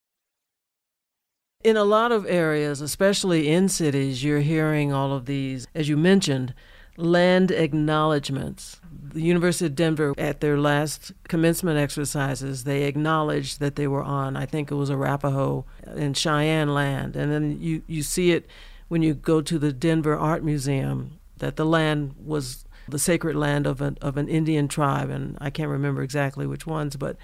In 1.63 1.78
a 1.78 1.84
lot 1.84 2.12
of 2.12 2.26
areas, 2.28 2.82
especially 2.82 3.50
in 3.50 3.69
cities, 3.69 4.24
you're 4.24 4.41
hearing 4.41 4.93
all 4.93 5.13
of 5.13 5.26
these, 5.26 5.67
as 5.74 5.89
you 5.89 5.98
mentioned, 5.98 6.54
land 6.98 7.52
acknowledgments. 7.52 8.80
The 8.91 9.21
University 9.21 9.65
of 9.65 9.76
Denver, 9.76 10.13
at 10.17 10.41
their 10.41 10.58
last 10.58 11.12
commencement 11.28 11.78
exercises, 11.78 12.63
they 12.63 12.84
acknowledged 12.84 13.60
that 13.60 13.76
they 13.76 13.88
were 13.88 14.04
on, 14.04 14.36
I 14.36 14.45
think 14.45 14.71
it 14.71 14.76
was 14.76 14.89
Arapaho 14.89 15.65
and 15.86 16.15
Cheyenne 16.15 16.74
land. 16.74 17.15
And 17.15 17.32
then 17.32 17.62
you, 17.62 17.82
you 17.88 18.04
see 18.04 18.32
it 18.32 18.48
when 18.88 19.02
you 19.02 19.13
go 19.13 19.41
to 19.41 19.58
the 19.58 19.74
Denver 19.74 20.17
Art 20.17 20.43
Museum, 20.43 21.19
that 21.38 21.56
the 21.56 21.65
land 21.65 22.15
was 22.24 22.64
the 22.89 23.00
sacred 23.00 23.36
land 23.36 23.65
of 23.67 23.82
an, 23.82 23.98
of 24.02 24.17
an 24.17 24.28
Indian 24.28 24.67
tribe. 24.67 25.10
And 25.10 25.38
I 25.41 25.50
can't 25.50 25.69
remember 25.69 26.02
exactly 26.02 26.45
which 26.48 26.65
ones, 26.65 26.95
but. 26.95 27.17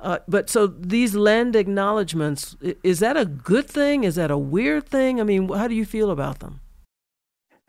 Uh, 0.00 0.18
but 0.28 0.50
so 0.50 0.66
these 0.66 1.14
land 1.14 1.56
acknowledgments, 1.56 2.56
is 2.82 2.98
that 2.98 3.16
a 3.16 3.24
good 3.24 3.66
thing? 3.66 4.04
Is 4.04 4.16
that 4.16 4.30
a 4.30 4.36
weird 4.36 4.86
thing? 4.86 5.18
I 5.18 5.24
mean, 5.24 5.48
how 5.48 5.66
do 5.66 5.74
you 5.74 5.86
feel 5.86 6.10
about 6.10 6.40
them? 6.40 6.60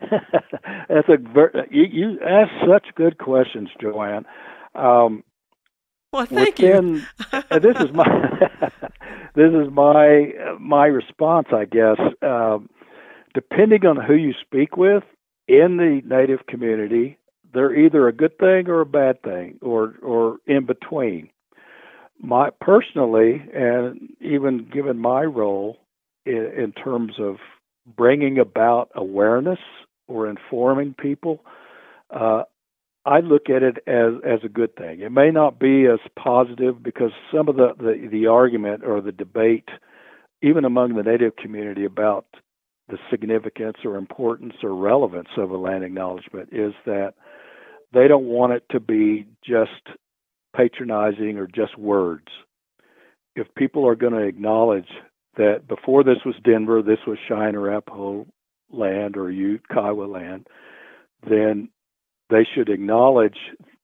That's 0.00 1.08
a 1.08 1.16
ver- 1.16 1.66
you, 1.70 1.84
you 1.84 2.20
ask 2.20 2.50
such 2.68 2.94
good 2.94 3.18
questions, 3.18 3.70
Jo 3.80 4.02
Ann. 4.02 4.26
Um, 4.74 5.24
well, 6.12 6.26
thank 6.26 6.58
within, 6.58 7.06
you. 7.32 7.60
this 7.60 7.76
is 7.78 7.92
my 7.92 8.04
this 9.34 9.52
is 9.52 9.70
my 9.72 10.32
my 10.60 10.86
response, 10.86 11.48
I 11.52 11.64
guess. 11.64 11.98
Um, 12.22 12.68
depending 13.34 13.84
on 13.84 13.96
who 13.96 14.14
you 14.14 14.32
speak 14.40 14.76
with 14.76 15.02
in 15.48 15.76
the 15.76 16.00
Native 16.04 16.46
community, 16.46 17.18
they're 17.52 17.74
either 17.74 18.08
a 18.08 18.12
good 18.12 18.38
thing 18.38 18.68
or 18.68 18.80
a 18.80 18.86
bad 18.86 19.22
thing, 19.22 19.58
or 19.62 19.94
or 20.02 20.38
in 20.46 20.66
between. 20.66 21.30
My 22.20 22.50
personally, 22.60 23.44
and 23.54 24.08
even 24.20 24.68
given 24.72 24.98
my 24.98 25.22
role 25.22 25.78
in, 26.24 26.50
in 26.56 26.72
terms 26.72 27.14
of 27.18 27.36
bringing 27.96 28.38
about 28.38 28.90
awareness 28.94 29.58
or 30.08 30.28
informing 30.28 30.94
people, 30.94 31.44
uh, 32.10 32.42
I 33.04 33.20
look 33.20 33.48
at 33.48 33.62
it 33.62 33.78
as 33.86 34.14
as 34.24 34.40
a 34.44 34.48
good 34.48 34.74
thing. 34.76 35.00
It 35.00 35.12
may 35.12 35.30
not 35.30 35.58
be 35.58 35.86
as 35.86 36.00
positive 36.18 36.82
because 36.82 37.12
some 37.32 37.48
of 37.48 37.56
the, 37.56 37.74
the, 37.78 38.08
the 38.10 38.26
argument 38.26 38.84
or 38.84 39.00
the 39.00 39.12
debate, 39.12 39.68
even 40.42 40.64
among 40.64 40.94
the 40.94 41.02
Native 41.02 41.36
community 41.36 41.84
about 41.84 42.26
the 42.88 42.98
significance 43.10 43.78
or 43.84 43.96
importance 43.96 44.54
or 44.62 44.74
relevance 44.74 45.28
of 45.36 45.50
a 45.50 45.56
land 45.56 45.84
acknowledgement 45.84 46.48
is 46.52 46.72
that 46.84 47.14
they 47.92 48.08
don't 48.08 48.26
want 48.26 48.52
it 48.52 48.64
to 48.70 48.80
be 48.80 49.26
just 49.44 49.96
patronizing 50.54 51.38
or 51.38 51.46
just 51.46 51.78
words. 51.78 52.28
If 53.34 53.54
people 53.54 53.86
are 53.86 53.96
going 53.96 54.14
to 54.14 54.26
acknowledge 54.26 54.88
that 55.36 55.68
before 55.68 56.02
this 56.02 56.18
was 56.24 56.34
Denver, 56.42 56.82
this 56.82 56.98
was 57.06 57.18
Cheyenne 57.28 57.54
Arapaho 57.54 58.26
land 58.72 59.16
or 59.16 59.30
Ute 59.30 59.62
Kiowa 59.68 60.04
land, 60.04 60.46
then 61.28 61.68
they 62.30 62.46
should 62.54 62.68
acknowledge 62.68 63.36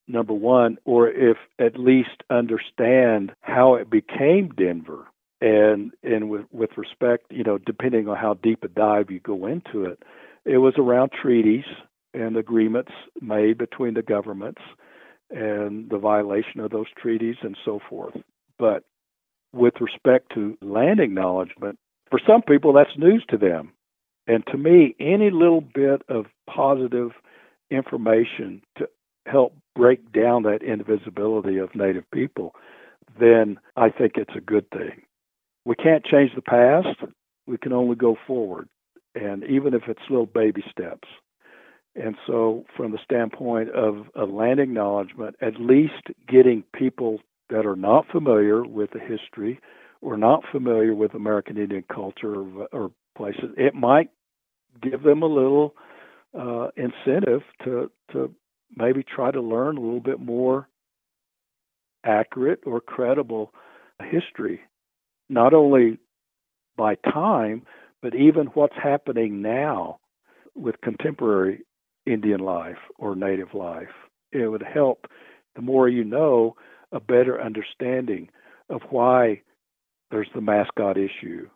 number 0.09 0.33
one, 0.33 0.79
or 0.85 1.09
if 1.09 1.37
at 1.59 1.79
least 1.79 2.23
understand 2.31 3.33
how 3.41 3.75
it 3.75 3.91
became 3.91 4.49
Denver. 4.57 5.07
And 5.41 5.93
and 6.05 6.31
with 6.31 6.47
with 6.53 6.71
respect, 6.77 7.25
you 7.31 7.43
know, 7.43 7.59
depending 7.59 8.09
on 8.09 8.17
how 8.17 8.35
deep 8.35 8.62
a 8.62 8.69
dive 8.69 9.11
you 9.11 9.19
go 9.19 9.47
into 9.47 9.85
it, 9.85 10.01
it 10.45 10.59
was 10.59 10.75
around 10.79 11.11
treaties 11.21 11.65
and 12.14 12.37
agreements 12.37 12.92
made 13.20 13.59
between 13.59 13.94
the 13.94 14.03
governments 14.03 14.62
and 15.31 15.88
the 15.90 15.98
violation 15.98 16.61
of 16.61 16.70
those 16.70 16.87
treaties 17.01 17.37
and 17.42 17.57
so 17.64 17.81
forth. 17.88 18.14
But 18.59 18.85
with 19.53 19.75
respect 19.81 20.33
to 20.35 20.57
land 20.61 21.01
acknowledgement, 21.01 21.79
for 22.11 22.20
some 22.27 22.42
people 22.42 22.72
that's 22.72 22.96
news 22.98 23.25
to 23.31 23.38
them. 23.38 23.72
And 24.27 24.46
to 24.48 24.57
me, 24.57 24.94
any 25.01 25.31
little 25.31 25.62
bit 25.62 26.03
of 26.09 26.27
positive 26.48 27.11
information 27.70 28.62
to 28.79 28.88
help 29.27 29.55
break 29.75 30.12
down 30.12 30.42
that 30.44 30.62
invisibility 30.62 31.59
of 31.59 31.75
Native 31.75 32.09
people, 32.12 32.55
then 33.18 33.59
I 33.77 33.88
think 33.90 34.12
it's 34.16 34.37
a 34.37 34.40
good 34.40 34.68
thing. 34.70 35.03
We 35.64 35.75
can't 35.75 36.05
change 36.05 36.33
the 36.35 36.42
past, 36.42 36.88
we 37.46 37.57
can 37.59 37.72
only 37.72 37.96
go 37.96 38.16
forward. 38.27 38.68
And 39.14 39.44
even 39.44 39.75
if 39.75 39.83
it's 39.88 40.01
little 40.09 40.27
baby 40.27 40.62
steps. 40.70 41.09
And 41.94 42.16
so, 42.26 42.64
from 42.76 42.92
the 42.92 42.98
standpoint 43.05 43.70
of 43.70 44.07
a 44.14 44.24
land 44.24 44.61
acknowledgement, 44.61 45.37
at 45.42 45.61
least 45.61 46.09
getting 46.26 46.64
people 46.74 47.20
that 47.50 47.66
are 47.66 47.76
not 47.76 48.07
familiar 48.11 48.64
with 48.64 48.90
the 48.92 48.98
history 48.98 49.61
or 50.00 50.16
not 50.16 50.42
familiar 50.50 50.94
with 50.94 51.14
American 51.14 51.59
Indian 51.59 51.85
culture 51.92 52.35
or, 52.35 52.66
or 52.72 52.90
places, 53.16 53.50
it 53.59 53.74
might 53.74 54.09
give 54.81 55.02
them 55.02 55.22
a 55.22 55.26
little 55.26 55.74
uh, 56.38 56.68
incentive 56.76 57.42
to 57.64 57.90
to 58.12 58.35
maybe 58.74 59.02
try 59.02 59.31
to 59.31 59.40
learn 59.40 59.76
a 59.76 59.81
little 59.81 60.00
bit 60.00 60.18
more 60.18 60.66
accurate 62.05 62.61
or 62.64 62.81
credible 62.81 63.52
history, 64.11 64.61
not 65.28 65.52
only 65.52 65.98
by 66.76 66.94
time, 66.94 67.62
but 68.00 68.14
even 68.14 68.46
what's 68.55 68.74
happening 68.83 69.42
now 69.42 69.98
with 70.55 70.81
contemporary 70.81 71.62
Indian 72.07 72.41
life 72.41 72.79
or 72.99 73.15
Native 73.15 73.55
life. 73.55 73.88
It 74.33 74.49
would 74.49 74.62
help 74.62 75.07
the 75.55 75.62
more 75.62 75.88
you 75.88 76.05
know 76.05 76.57
a 76.91 77.01
better 77.01 77.41
understanding 77.41 78.29
of 78.69 78.83
why 78.91 79.43
there's 80.11 80.29
the 80.35 80.41
mascot 80.41 80.97
issue, 80.97 81.49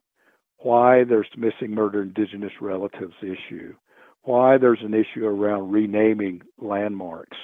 why 0.58 1.04
there's 1.04 1.28
the 1.34 1.40
missing 1.40 1.74
murder 1.74 2.02
indigenous 2.02 2.52
relatives 2.60 3.14
issue, 3.22 3.74
why 4.22 4.58
there's 4.58 4.82
an 4.82 4.94
issue 4.94 5.24
around 5.26 5.70
renaming 5.70 6.42
landmarks. 6.58 7.36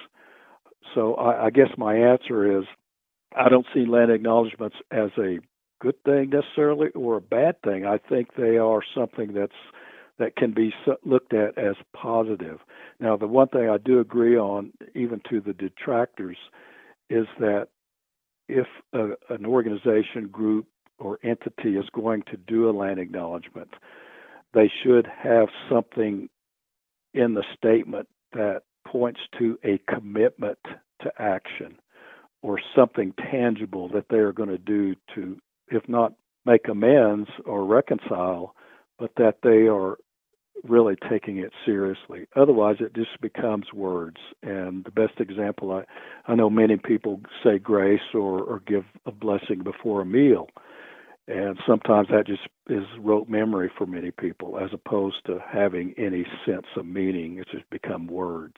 So 0.94 1.14
I, 1.14 1.46
I 1.46 1.50
guess 1.50 1.68
my 1.76 1.94
answer 1.94 2.58
is 2.58 2.64
I 3.36 3.48
don't 3.48 3.66
see 3.74 3.86
land 3.86 4.10
acknowledgments 4.10 4.76
as 4.90 5.10
a 5.18 5.38
good 5.80 6.02
thing 6.04 6.30
necessarily 6.30 6.88
or 6.94 7.16
a 7.16 7.20
bad 7.20 7.60
thing. 7.62 7.86
I 7.86 7.98
think 7.98 8.34
they 8.36 8.56
are 8.58 8.80
something 8.94 9.32
that's 9.34 9.52
that 10.22 10.36
can 10.36 10.52
be 10.52 10.72
looked 11.04 11.34
at 11.34 11.58
as 11.58 11.74
positive. 11.92 12.60
Now, 13.00 13.16
the 13.16 13.26
one 13.26 13.48
thing 13.48 13.68
I 13.68 13.76
do 13.76 13.98
agree 13.98 14.38
on, 14.38 14.72
even 14.94 15.20
to 15.28 15.40
the 15.40 15.52
detractors, 15.52 16.36
is 17.10 17.26
that 17.40 17.66
if 18.48 18.68
a, 18.92 19.10
an 19.30 19.44
organization, 19.44 20.28
group, 20.30 20.66
or 21.00 21.18
entity 21.24 21.76
is 21.76 21.86
going 21.92 22.22
to 22.30 22.36
do 22.36 22.70
a 22.70 22.72
land 22.72 23.00
acknowledgement, 23.00 23.70
they 24.54 24.70
should 24.84 25.08
have 25.08 25.48
something 25.68 26.28
in 27.14 27.34
the 27.34 27.44
statement 27.56 28.08
that 28.32 28.62
points 28.86 29.20
to 29.40 29.58
a 29.64 29.80
commitment 29.92 30.58
to 31.00 31.10
action 31.18 31.76
or 32.42 32.60
something 32.76 33.12
tangible 33.30 33.88
that 33.88 34.06
they 34.08 34.18
are 34.18 34.32
going 34.32 34.48
to 34.48 34.58
do 34.58 34.94
to, 35.16 35.36
if 35.66 35.88
not 35.88 36.12
make 36.46 36.68
amends 36.68 37.28
or 37.44 37.64
reconcile, 37.64 38.54
but 39.00 39.10
that 39.16 39.38
they 39.42 39.66
are 39.66 39.96
really 40.66 40.96
taking 41.08 41.38
it 41.38 41.52
seriously. 41.64 42.26
Otherwise, 42.36 42.76
it 42.80 42.94
just 42.94 43.20
becomes 43.20 43.72
words. 43.72 44.18
And 44.42 44.84
the 44.84 44.90
best 44.90 45.20
example, 45.20 45.72
I, 45.72 45.84
I 46.30 46.34
know 46.34 46.50
many 46.50 46.76
people 46.76 47.20
say 47.42 47.58
grace 47.58 48.00
or, 48.14 48.40
or 48.42 48.62
give 48.66 48.84
a 49.06 49.12
blessing 49.12 49.62
before 49.62 50.02
a 50.02 50.06
meal. 50.06 50.48
And 51.28 51.58
sometimes 51.66 52.08
that 52.08 52.26
just 52.26 52.42
is 52.68 52.84
rote 52.98 53.28
memory 53.28 53.70
for 53.76 53.86
many 53.86 54.10
people 54.10 54.58
as 54.58 54.70
opposed 54.72 55.24
to 55.26 55.38
having 55.50 55.94
any 55.96 56.26
sense 56.44 56.66
of 56.76 56.86
meaning. 56.86 57.38
It's 57.38 57.50
just 57.50 57.68
become 57.70 58.06
words. 58.06 58.56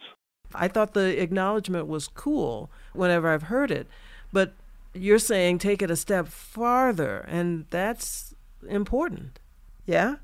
I 0.55 0.69
thought 0.69 0.95
the 0.95 1.21
acknowledgement 1.21 1.87
was 1.87 2.09
cool 2.09 2.71
whenever 2.93 3.29
I've 3.29 3.45
heard 3.45 3.71
it. 3.71 3.87
But 4.33 4.55
you're 4.95 5.19
saying 5.19 5.59
take 5.59 5.83
it 5.83 5.91
a 5.91 5.97
step 5.97 6.29
farther, 6.29 7.19
and 7.29 7.67
that's 7.71 8.35
important. 8.69 9.41
Yeah? 9.85 10.17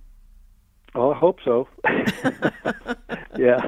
Oh, 0.95 1.13
I 1.13 1.19
hope 1.19 1.39
so. 1.45 1.69
yeah, 3.37 3.61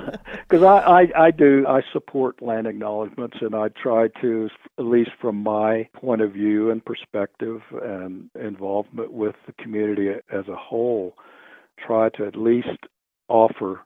because 0.49 0.65
I, 0.65 0.79
I 1.17 1.27
I 1.27 1.31
do 1.31 1.67
I 1.69 1.83
support 1.93 2.43
land 2.43 2.67
acknowledgments, 2.67 3.39
and 3.41 3.55
I 3.55 3.69
try 3.69 4.09
to, 4.21 4.49
at 4.79 4.85
least 4.85 5.11
from 5.21 5.37
my 5.43 5.89
point 5.95 6.21
of 6.23 6.33
view 6.33 6.71
and 6.71 6.85
perspective 6.85 7.61
and 7.83 8.31
involvement 8.41 9.13
with 9.13 9.37
the 9.47 9.53
community 9.63 10.11
as 10.33 10.49
a 10.49 10.57
whole, 10.57 11.15
try 11.87 12.11
to 12.11 12.27
at 12.27 12.37
least 12.37 12.69
offer 13.29 13.81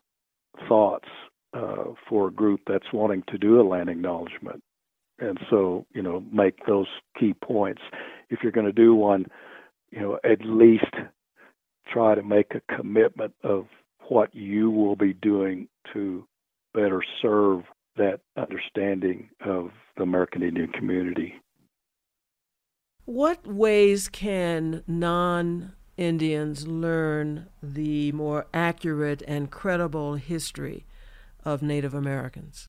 thoughts 0.68 1.08
uh, 1.54 1.84
for 2.08 2.28
a 2.28 2.32
group 2.32 2.60
that's 2.66 2.92
wanting 2.92 3.22
to 3.28 3.38
do 3.38 3.60
a 3.60 3.64
land 3.68 3.90
acknowledgement, 3.90 4.62
and 5.20 5.38
so 5.50 5.86
you 5.94 6.02
know 6.02 6.24
make 6.32 6.66
those 6.66 6.88
key 7.18 7.34
points. 7.34 7.82
If 8.30 8.40
you're 8.42 8.52
going 8.52 8.66
to 8.66 8.72
do 8.72 8.94
one, 8.94 9.26
you 9.90 10.00
know 10.00 10.18
at 10.24 10.40
least 10.44 10.94
try 11.92 12.14
to 12.14 12.22
make 12.22 12.54
a 12.54 12.76
commitment 12.76 13.34
of 13.42 13.66
what 14.08 14.34
you 14.34 14.70
will 14.70 14.96
be 14.96 15.12
doing 15.12 15.68
to 15.92 16.26
better 16.74 17.02
serve 17.22 17.62
that 17.96 18.20
understanding 18.36 19.30
of 19.44 19.70
the 19.96 20.02
American 20.02 20.42
Indian 20.42 20.68
community. 20.68 21.34
What 23.04 23.46
ways 23.46 24.08
can 24.08 24.82
non 24.86 25.72
Indians 25.96 26.66
learn 26.66 27.46
the 27.62 28.12
more 28.12 28.46
accurate 28.52 29.22
and 29.26 29.50
credible 29.50 30.16
history 30.16 30.84
of 31.44 31.62
Native 31.62 31.94
Americans? 31.94 32.66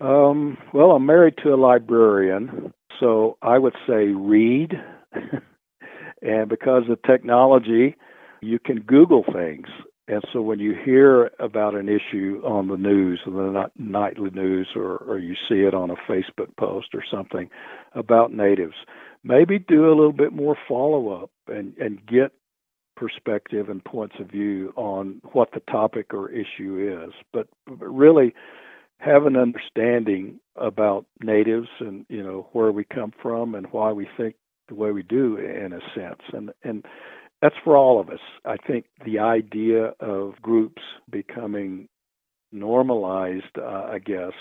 Um, 0.00 0.56
well, 0.72 0.92
I'm 0.92 1.06
married 1.06 1.34
to 1.42 1.52
a 1.52 1.56
librarian, 1.56 2.72
so 3.00 3.36
I 3.42 3.58
would 3.58 3.74
say 3.86 4.06
read. 4.06 4.72
and 6.22 6.48
because 6.48 6.84
of 6.90 7.02
technology, 7.02 7.96
you 8.40 8.58
can 8.58 8.80
Google 8.80 9.24
things. 9.32 9.68
And 10.06 10.22
so 10.32 10.40
when 10.40 10.58
you 10.58 10.74
hear 10.74 11.30
about 11.38 11.74
an 11.74 11.88
issue 11.88 12.40
on 12.44 12.68
the 12.68 12.78
news, 12.78 13.20
the 13.26 13.70
nightly 13.76 14.30
news, 14.30 14.68
or, 14.74 14.96
or 14.98 15.18
you 15.18 15.34
see 15.48 15.60
it 15.60 15.74
on 15.74 15.90
a 15.90 15.96
Facebook 16.10 16.56
post 16.58 16.88
or 16.94 17.04
something 17.10 17.50
about 17.92 18.32
natives, 18.32 18.74
maybe 19.22 19.58
do 19.58 19.86
a 19.86 19.94
little 19.94 20.12
bit 20.12 20.32
more 20.32 20.56
follow 20.66 21.22
up 21.22 21.30
and, 21.46 21.76
and 21.76 22.04
get 22.06 22.32
perspective 22.96 23.68
and 23.68 23.84
points 23.84 24.16
of 24.18 24.30
view 24.30 24.72
on 24.76 25.20
what 25.32 25.50
the 25.52 25.60
topic 25.70 26.14
or 26.14 26.30
issue 26.30 27.04
is. 27.06 27.12
But, 27.32 27.48
but 27.66 27.86
really, 27.86 28.34
have 28.98 29.26
an 29.26 29.36
understanding 29.36 30.40
about 30.56 31.06
natives 31.22 31.68
and 31.78 32.04
you 32.08 32.22
know 32.22 32.48
where 32.52 32.72
we 32.72 32.84
come 32.84 33.12
from 33.22 33.54
and 33.54 33.66
why 33.70 33.92
we 33.92 34.08
think 34.16 34.34
the 34.68 34.74
way 34.74 34.92
we 34.92 35.02
do 35.02 35.36
in 35.36 35.72
a 35.72 35.80
sense. 35.94 36.20
And 36.32 36.50
and 36.62 36.84
that's 37.42 37.56
for 37.64 37.76
all 37.76 38.00
of 38.00 38.08
us. 38.08 38.20
I 38.44 38.56
think 38.56 38.86
the 39.04 39.18
idea 39.20 39.94
of 40.00 40.40
groups 40.42 40.82
becoming 41.10 41.88
normalized 42.52 43.58
uh, 43.58 43.88
i 43.92 43.98
guess 43.98 44.32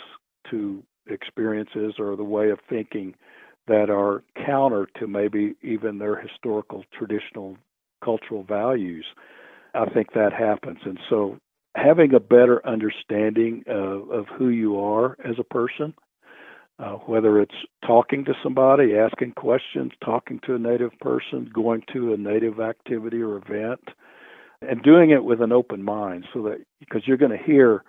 to 0.49 0.81
experiences 1.07 1.95
or 1.99 2.15
the 2.15 2.23
way 2.23 2.49
of 2.49 2.59
thinking 2.69 3.13
that 3.67 3.89
are 3.89 4.23
counter 4.45 4.87
to 4.97 5.07
maybe 5.07 5.55
even 5.61 5.97
their 5.97 6.15
historical 6.15 6.83
traditional 6.97 7.57
cultural 8.03 8.43
values 8.43 9.05
i 9.73 9.85
think 9.89 10.13
that 10.13 10.33
happens. 10.33 10.79
And 10.85 10.99
so 11.09 11.37
having 11.75 12.13
a 12.13 12.19
better 12.19 12.65
understanding 12.65 13.63
of, 13.67 14.09
of 14.09 14.25
who 14.37 14.49
you 14.49 14.79
are 14.79 15.17
as 15.23 15.35
a 15.39 15.43
person, 15.43 15.93
uh, 16.79 16.93
whether 17.07 17.41
it's 17.41 17.55
talking 17.85 18.25
to 18.25 18.33
somebody, 18.43 18.95
asking 18.95 19.31
questions, 19.33 19.91
talking 20.03 20.39
to 20.45 20.55
a 20.55 20.59
native 20.59 20.91
person, 20.99 21.49
going 21.53 21.83
to 21.93 22.13
a 22.13 22.17
native 22.17 22.59
activity 22.59 23.21
or 23.21 23.37
event, 23.37 23.81
and 24.61 24.83
doing 24.83 25.09
it 25.09 25.23
with 25.23 25.41
an 25.41 25.51
open 25.51 25.83
mind 25.83 26.25
so 26.33 26.43
that 26.43 26.57
because 26.79 27.01
you're 27.05 27.17
going 27.17 27.35
to 27.35 27.43
hear 27.43 27.83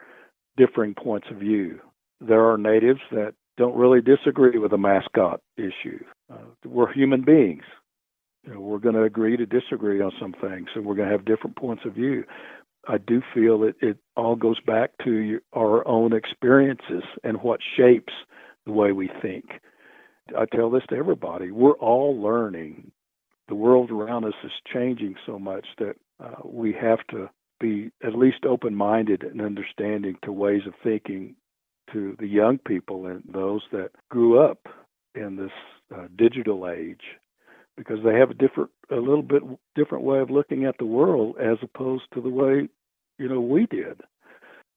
differing 0.57 0.95
points 0.95 1.29
of 1.31 1.39
view. 1.39 1.81
There 2.21 2.51
are 2.51 2.59
natives 2.59 3.01
that 3.13 3.35
don't 3.57 3.77
really 3.77 4.01
disagree 4.01 4.59
with 4.59 4.71
the 4.71 4.79
mascot 4.79 5.41
issue. 5.57 6.03
Uh, 6.33 6.37
we're 6.65 6.93
human 6.93 7.23
beings. 7.23 7.65
You 8.45 8.55
know, 8.55 8.61
we're 8.61 8.79
going 8.79 8.95
to 8.95 9.03
agree 9.03 9.37
to 9.37 9.47
disagree 9.47 10.01
on 10.01 10.13
some 10.21 10.33
things, 10.33 10.69
and 10.75 10.85
we're 10.85 10.95
going 10.95 11.09
to 11.09 11.13
have 11.17 11.25
different 11.25 11.57
points 11.57 11.83
of 11.85 11.95
view. 11.95 12.25
I 12.89 12.99
do 12.99 13.21
feel 13.35 13.59
that 13.61 13.75
it 13.83 13.99
all 14.17 14.37
goes 14.37 14.61
back 14.61 14.93
to 15.05 15.41
our 15.55 15.87
own 15.87 16.13
experiences 16.15 17.03
and 17.23 17.43
what 17.43 17.61
shapes 17.77 18.13
the 18.69 18.75
way 18.75 18.93
we 18.93 19.11
think. 19.23 19.47
I 20.39 20.45
tell 20.55 20.71
this 20.71 20.83
to 20.91 20.97
everybody. 20.97 21.51
We're 21.51 21.73
all 21.73 22.21
learning. 22.21 22.93
The 23.49 23.55
world 23.55 23.91
around 23.91 24.27
us 24.27 24.35
is 24.45 24.53
changing 24.73 25.17
so 25.27 25.39
much 25.39 25.67
that 25.79 25.97
uh, 26.23 26.43
we 26.45 26.75
have 26.75 26.99
to 27.11 27.31
be 27.59 27.91
at 28.07 28.15
least 28.15 28.45
open 28.47 28.75
minded 28.75 29.23
and 29.23 29.41
understanding 29.41 30.17
to 30.23 30.31
ways 30.33 30.63
of 30.67 30.75
thinking 30.85 31.35
to 31.93 32.15
the 32.21 32.29
young 32.29 32.59
people 32.59 33.07
and 33.07 33.25
those 33.33 33.63
that 33.73 33.91
grew 34.11 34.39
up 34.39 34.59
in 35.15 35.37
this 35.37 35.51
uh, 35.97 36.07
digital 36.17 36.69
age 36.69 37.01
because 37.79 37.99
they 38.05 38.15
have 38.15 38.31
a 38.31 38.35
different 38.35 38.71
a 38.91 38.97
little 38.97 39.23
bit 39.23 39.43
different 39.75 40.05
way 40.05 40.19
of 40.19 40.31
looking 40.31 40.67
at 40.67 40.77
the 40.79 40.85
world 40.85 41.37
as 41.41 41.57
opposed 41.63 42.05
to 42.13 42.21
the 42.21 42.29
way 42.29 42.69
you 43.19 43.29
know, 43.29 43.41
we 43.41 43.67
did. 43.67 44.01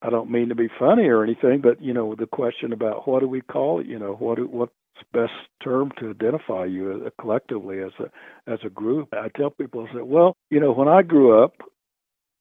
I 0.02 0.10
don't 0.10 0.32
mean 0.32 0.50
to 0.50 0.56
be 0.56 0.68
funny 0.80 1.06
or 1.08 1.24
anything, 1.24 1.62
but 1.62 1.82
you 1.82 1.94
know, 1.94 2.16
the 2.16 2.26
question 2.26 2.74
about 2.74 3.08
what 3.08 3.20
do 3.20 3.28
we 3.28 3.42
call 3.42 3.80
it? 3.80 3.86
You 3.86 4.00
know, 4.00 4.14
what 4.14 4.38
do, 4.38 4.48
what's 4.48 4.74
best 5.14 5.32
term 5.64 5.92
to 6.00 6.10
identify 6.10 6.66
you 6.66 7.12
collectively 7.20 7.80
as 7.80 7.92
a 8.00 8.52
as 8.52 8.60
a 8.66 8.70
group? 8.70 9.10
I 9.14 9.28
tell 9.36 9.52
people, 9.52 9.88
I 9.88 9.94
say, 9.94 10.02
well, 10.02 10.36
you 10.50 10.60
know, 10.60 10.72
when 10.72 10.88
I 10.88 11.04
grew 11.04 11.44
up, 11.44 11.54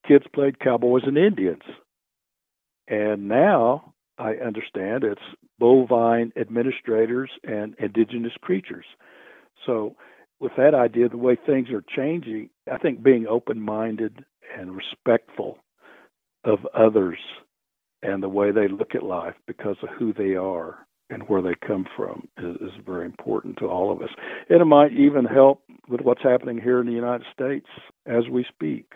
kids 0.06 0.24
played 0.34 0.58
cowboys 0.58 1.02
and 1.06 1.18
Indians, 1.18 1.62
and 2.88 3.28
now 3.28 3.94
I 4.18 4.34
understand 4.34 5.04
it's 5.04 5.20
bovine 5.58 6.32
administrators 6.38 7.30
and 7.44 7.74
indigenous 7.78 8.32
creatures. 8.40 8.86
So, 9.66 9.96
with 10.40 10.52
that 10.56 10.74
idea, 10.74 11.10
the 11.10 11.18
way 11.18 11.36
things 11.36 11.68
are 11.68 11.84
changing, 11.94 12.48
I 12.72 12.78
think 12.78 13.02
being 13.02 13.26
open 13.26 13.60
minded 13.60 14.24
and 14.58 14.74
respectful 14.74 15.58
of 16.44 16.60
others 16.74 17.18
and 18.02 18.22
the 18.22 18.28
way 18.28 18.50
they 18.50 18.68
look 18.68 18.94
at 18.94 19.02
life 19.02 19.34
because 19.46 19.76
of 19.82 19.88
who 19.90 20.12
they 20.12 20.34
are 20.34 20.78
and 21.10 21.24
where 21.24 21.42
they 21.42 21.54
come 21.66 21.86
from 21.96 22.28
is, 22.38 22.56
is, 22.56 22.84
very 22.86 23.04
important 23.04 23.58
to 23.58 23.66
all 23.66 23.92
of 23.92 24.00
us. 24.00 24.10
And 24.48 24.60
it 24.60 24.64
might 24.64 24.92
even 24.92 25.24
help 25.24 25.62
with 25.88 26.00
what's 26.02 26.22
happening 26.22 26.58
here 26.58 26.80
in 26.80 26.86
the 26.86 26.92
United 26.92 27.26
States 27.32 27.66
as 28.06 28.28
we 28.30 28.44
speak. 28.48 28.92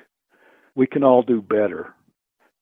We 0.77 0.87
can 0.87 1.03
all 1.03 1.23
do 1.23 1.43
better. 1.43 1.93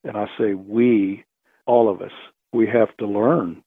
And 0.05 0.16
I 0.16 0.26
say 0.38 0.55
we, 0.55 1.24
all 1.66 1.92
of 1.92 2.00
us, 2.00 2.12
we 2.52 2.66
have 2.66 2.96
to 2.98 3.07
learn 3.07 3.62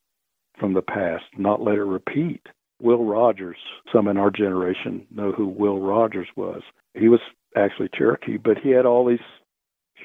from 0.60 0.74
the 0.74 0.82
past, 0.82 1.24
not 1.38 1.62
let 1.62 1.76
it 1.76 1.84
repeat. 1.84 2.42
Will 2.82 3.06
Rogers, 3.06 3.58
some 3.94 4.08
in 4.08 4.18
our 4.18 4.32
generation 4.32 5.06
know 5.12 5.32
who 5.32 5.48
Will 5.48 5.80
Rogers 5.80 6.28
was. 6.36 6.62
He 6.94 7.08
was 7.08 7.22
actually 7.56 7.90
Cherokee, 7.94 8.38
but 8.38 8.58
he 8.58 8.72
had 8.72 8.86
all 8.86 9.06
these 9.06 9.20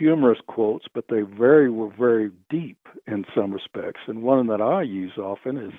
humorous 0.00 0.38
quotes, 0.48 0.86
but 0.94 1.04
they 1.10 1.20
very 1.20 1.70
were 1.70 1.92
very 1.96 2.30
deep 2.48 2.78
in 3.06 3.24
some 3.34 3.52
respects. 3.52 4.00
And 4.08 4.22
one 4.22 4.46
that 4.46 4.62
I 4.62 4.82
use 4.82 5.12
often 5.18 5.58
is 5.58 5.72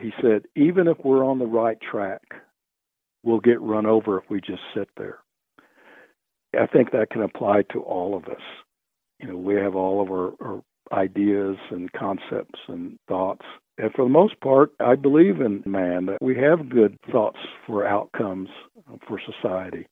he 0.00 0.12
said, 0.22 0.44
even 0.56 0.86
if 0.86 0.96
we're 1.04 1.24
on 1.24 1.40
the 1.40 1.46
right 1.46 1.76
track, 1.80 2.22
we'll 3.24 3.40
get 3.40 3.60
run 3.60 3.84
over 3.84 4.16
if 4.18 4.24
we 4.30 4.40
just 4.40 4.62
sit 4.74 4.88
there. 4.96 5.18
I 6.58 6.66
think 6.66 6.92
that 6.92 7.10
can 7.10 7.22
apply 7.22 7.62
to 7.72 7.80
all 7.80 8.16
of 8.16 8.24
us. 8.26 8.42
You 9.18 9.28
know, 9.28 9.36
we 9.36 9.54
have 9.56 9.74
all 9.74 10.00
of 10.00 10.10
our, 10.10 10.32
our 10.40 10.62
ideas 10.92 11.56
and 11.70 11.92
concepts 11.92 12.60
and 12.68 12.96
thoughts. 13.08 13.44
And 13.76 13.92
for 13.92 14.04
the 14.04 14.10
most 14.10 14.40
part, 14.40 14.72
I 14.78 14.94
believe 14.94 15.40
in 15.40 15.62
man 15.66 16.06
that 16.06 16.18
we 16.20 16.36
have 16.36 16.68
good 16.68 16.96
thoughts 17.10 17.38
for 17.66 17.86
outcomes 17.86 18.50
for 19.08 19.20
society. 19.20 19.86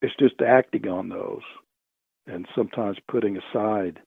It's 0.00 0.14
just 0.18 0.40
acting 0.40 0.88
on 0.88 1.08
those 1.10 1.42
and 2.26 2.46
sometimes 2.54 2.98
putting 3.08 3.36
aside 3.36 4.00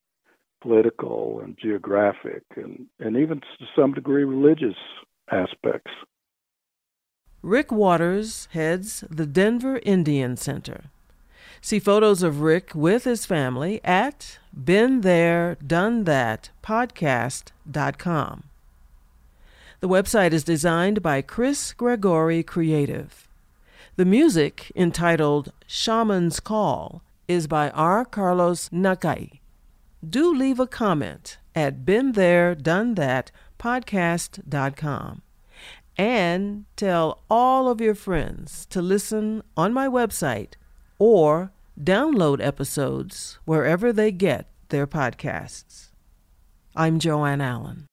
political 0.61 1.41
and 1.43 1.57
geographic 1.57 2.43
and, 2.55 2.87
and 2.99 3.15
even 3.15 3.39
to 3.39 3.65
some 3.75 3.93
degree 3.93 4.23
religious 4.23 4.75
aspects. 5.31 5.91
Rick 7.41 7.71
Waters 7.71 8.49
heads 8.51 9.03
the 9.09 9.25
Denver 9.25 9.79
Indian 9.83 10.35
Center. 10.35 10.85
See 11.61 11.79
photos 11.79 12.23
of 12.23 12.41
Rick 12.41 12.71
with 12.75 13.05
his 13.05 13.25
family 13.25 13.79
at 13.83 14.39
been 14.53 15.01
there 15.01 15.55
done 15.65 16.03
The 19.79 19.87
website 19.87 20.33
is 20.33 20.43
designed 20.43 21.01
by 21.01 21.21
Chris 21.21 21.71
Gregory 21.73 22.43
Creative. 22.43 23.27
The 23.95 24.05
music, 24.05 24.71
entitled 24.75 25.53
Shaman's 25.67 26.39
Call, 26.39 27.01
is 27.29 27.45
by 27.47 27.69
R. 27.69 28.03
Carlos 28.03 28.69
Nakai. 28.69 29.39
Do 30.07 30.35
leave 30.35 30.59
a 30.59 30.65
comment 30.65 31.37
at 31.53 31.85
been 31.85 32.13
there 32.13 32.55
done 32.55 32.95
and 35.95 36.65
tell 36.75 37.21
all 37.29 37.69
of 37.69 37.79
your 37.79 37.93
friends 37.93 38.65
to 38.71 38.81
listen 38.81 39.43
on 39.55 39.73
my 39.73 39.87
website 39.87 40.53
or 40.97 41.51
download 41.79 42.43
episodes 42.43 43.37
wherever 43.45 43.93
they 43.93 44.11
get 44.11 44.49
their 44.69 44.87
podcasts. 44.87 45.91
I'm 46.75 46.97
Jo 46.97 47.25
Ann 47.25 47.41
Allen. 47.41 47.88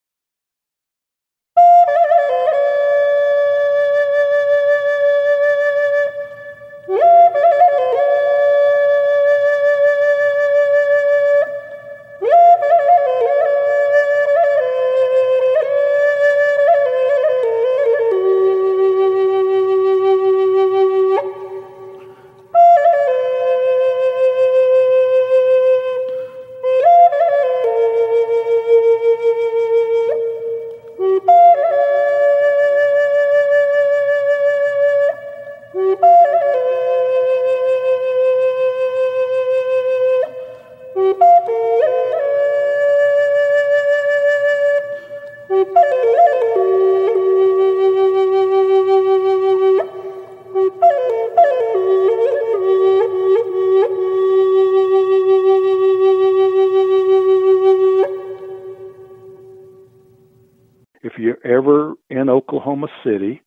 Oklahoma 62.67 62.89
City. 63.05 63.43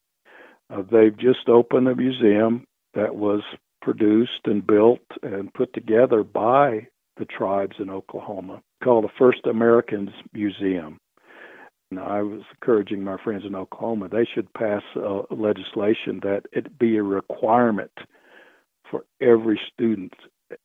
Uh, 0.70 0.82
they've 0.90 1.18
just 1.18 1.50
opened 1.50 1.90
a 1.90 1.96
museum 1.96 2.66
that 2.94 3.16
was 3.16 3.42
produced 3.82 4.46
and 4.46 4.66
built 4.66 5.02
and 5.22 5.54
put 5.54 5.74
together 5.74 6.24
by 6.24 6.88
the 7.18 7.26
tribes 7.26 7.76
in 7.80 7.90
Oklahoma 7.90 8.62
called 8.82 9.04
the 9.04 9.10
First 9.18 9.46
Americans 9.46 10.12
Museum. 10.32 10.98
And 11.92 12.00
I 12.00 12.22
was 12.22 12.44
encouraging 12.62 13.04
my 13.04 13.18
friends 13.22 13.44
in 13.46 13.56
Oklahoma, 13.56 14.08
they 14.08 14.26
should 14.34 14.54
pass 14.54 14.84
legislation 15.30 16.22
that 16.24 16.44
it 16.54 16.80
be 16.80 16.96
a 16.96 17.04
requirement 17.04 17.92
for 18.90 19.04
every 19.20 19.60
student, 19.74 20.14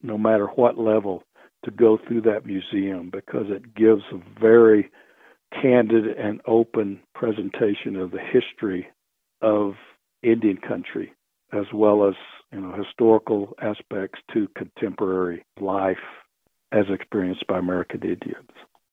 no 0.00 0.16
matter 0.16 0.46
what 0.46 0.78
level, 0.78 1.24
to 1.64 1.72
go 1.72 1.98
through 2.06 2.20
that 2.20 2.46
museum 2.46 3.10
because 3.10 3.46
it 3.48 3.74
gives 3.74 4.02
a 4.12 4.40
very 4.40 4.92
candid 5.60 6.06
and 6.18 6.40
open 6.46 7.00
presentation 7.14 7.96
of 7.96 8.10
the 8.10 8.20
history 8.20 8.86
of 9.40 9.74
Indian 10.22 10.56
country 10.56 11.12
as 11.54 11.66
well 11.72 12.06
as 12.08 12.14
you 12.52 12.60
know 12.60 12.72
historical 12.72 13.54
aspects 13.60 14.18
to 14.32 14.48
contemporary 14.56 15.44
life 15.60 15.96
as 16.72 16.84
experienced 16.90 17.46
by 17.46 17.58
American 17.58 18.02
Indians. 18.02 18.50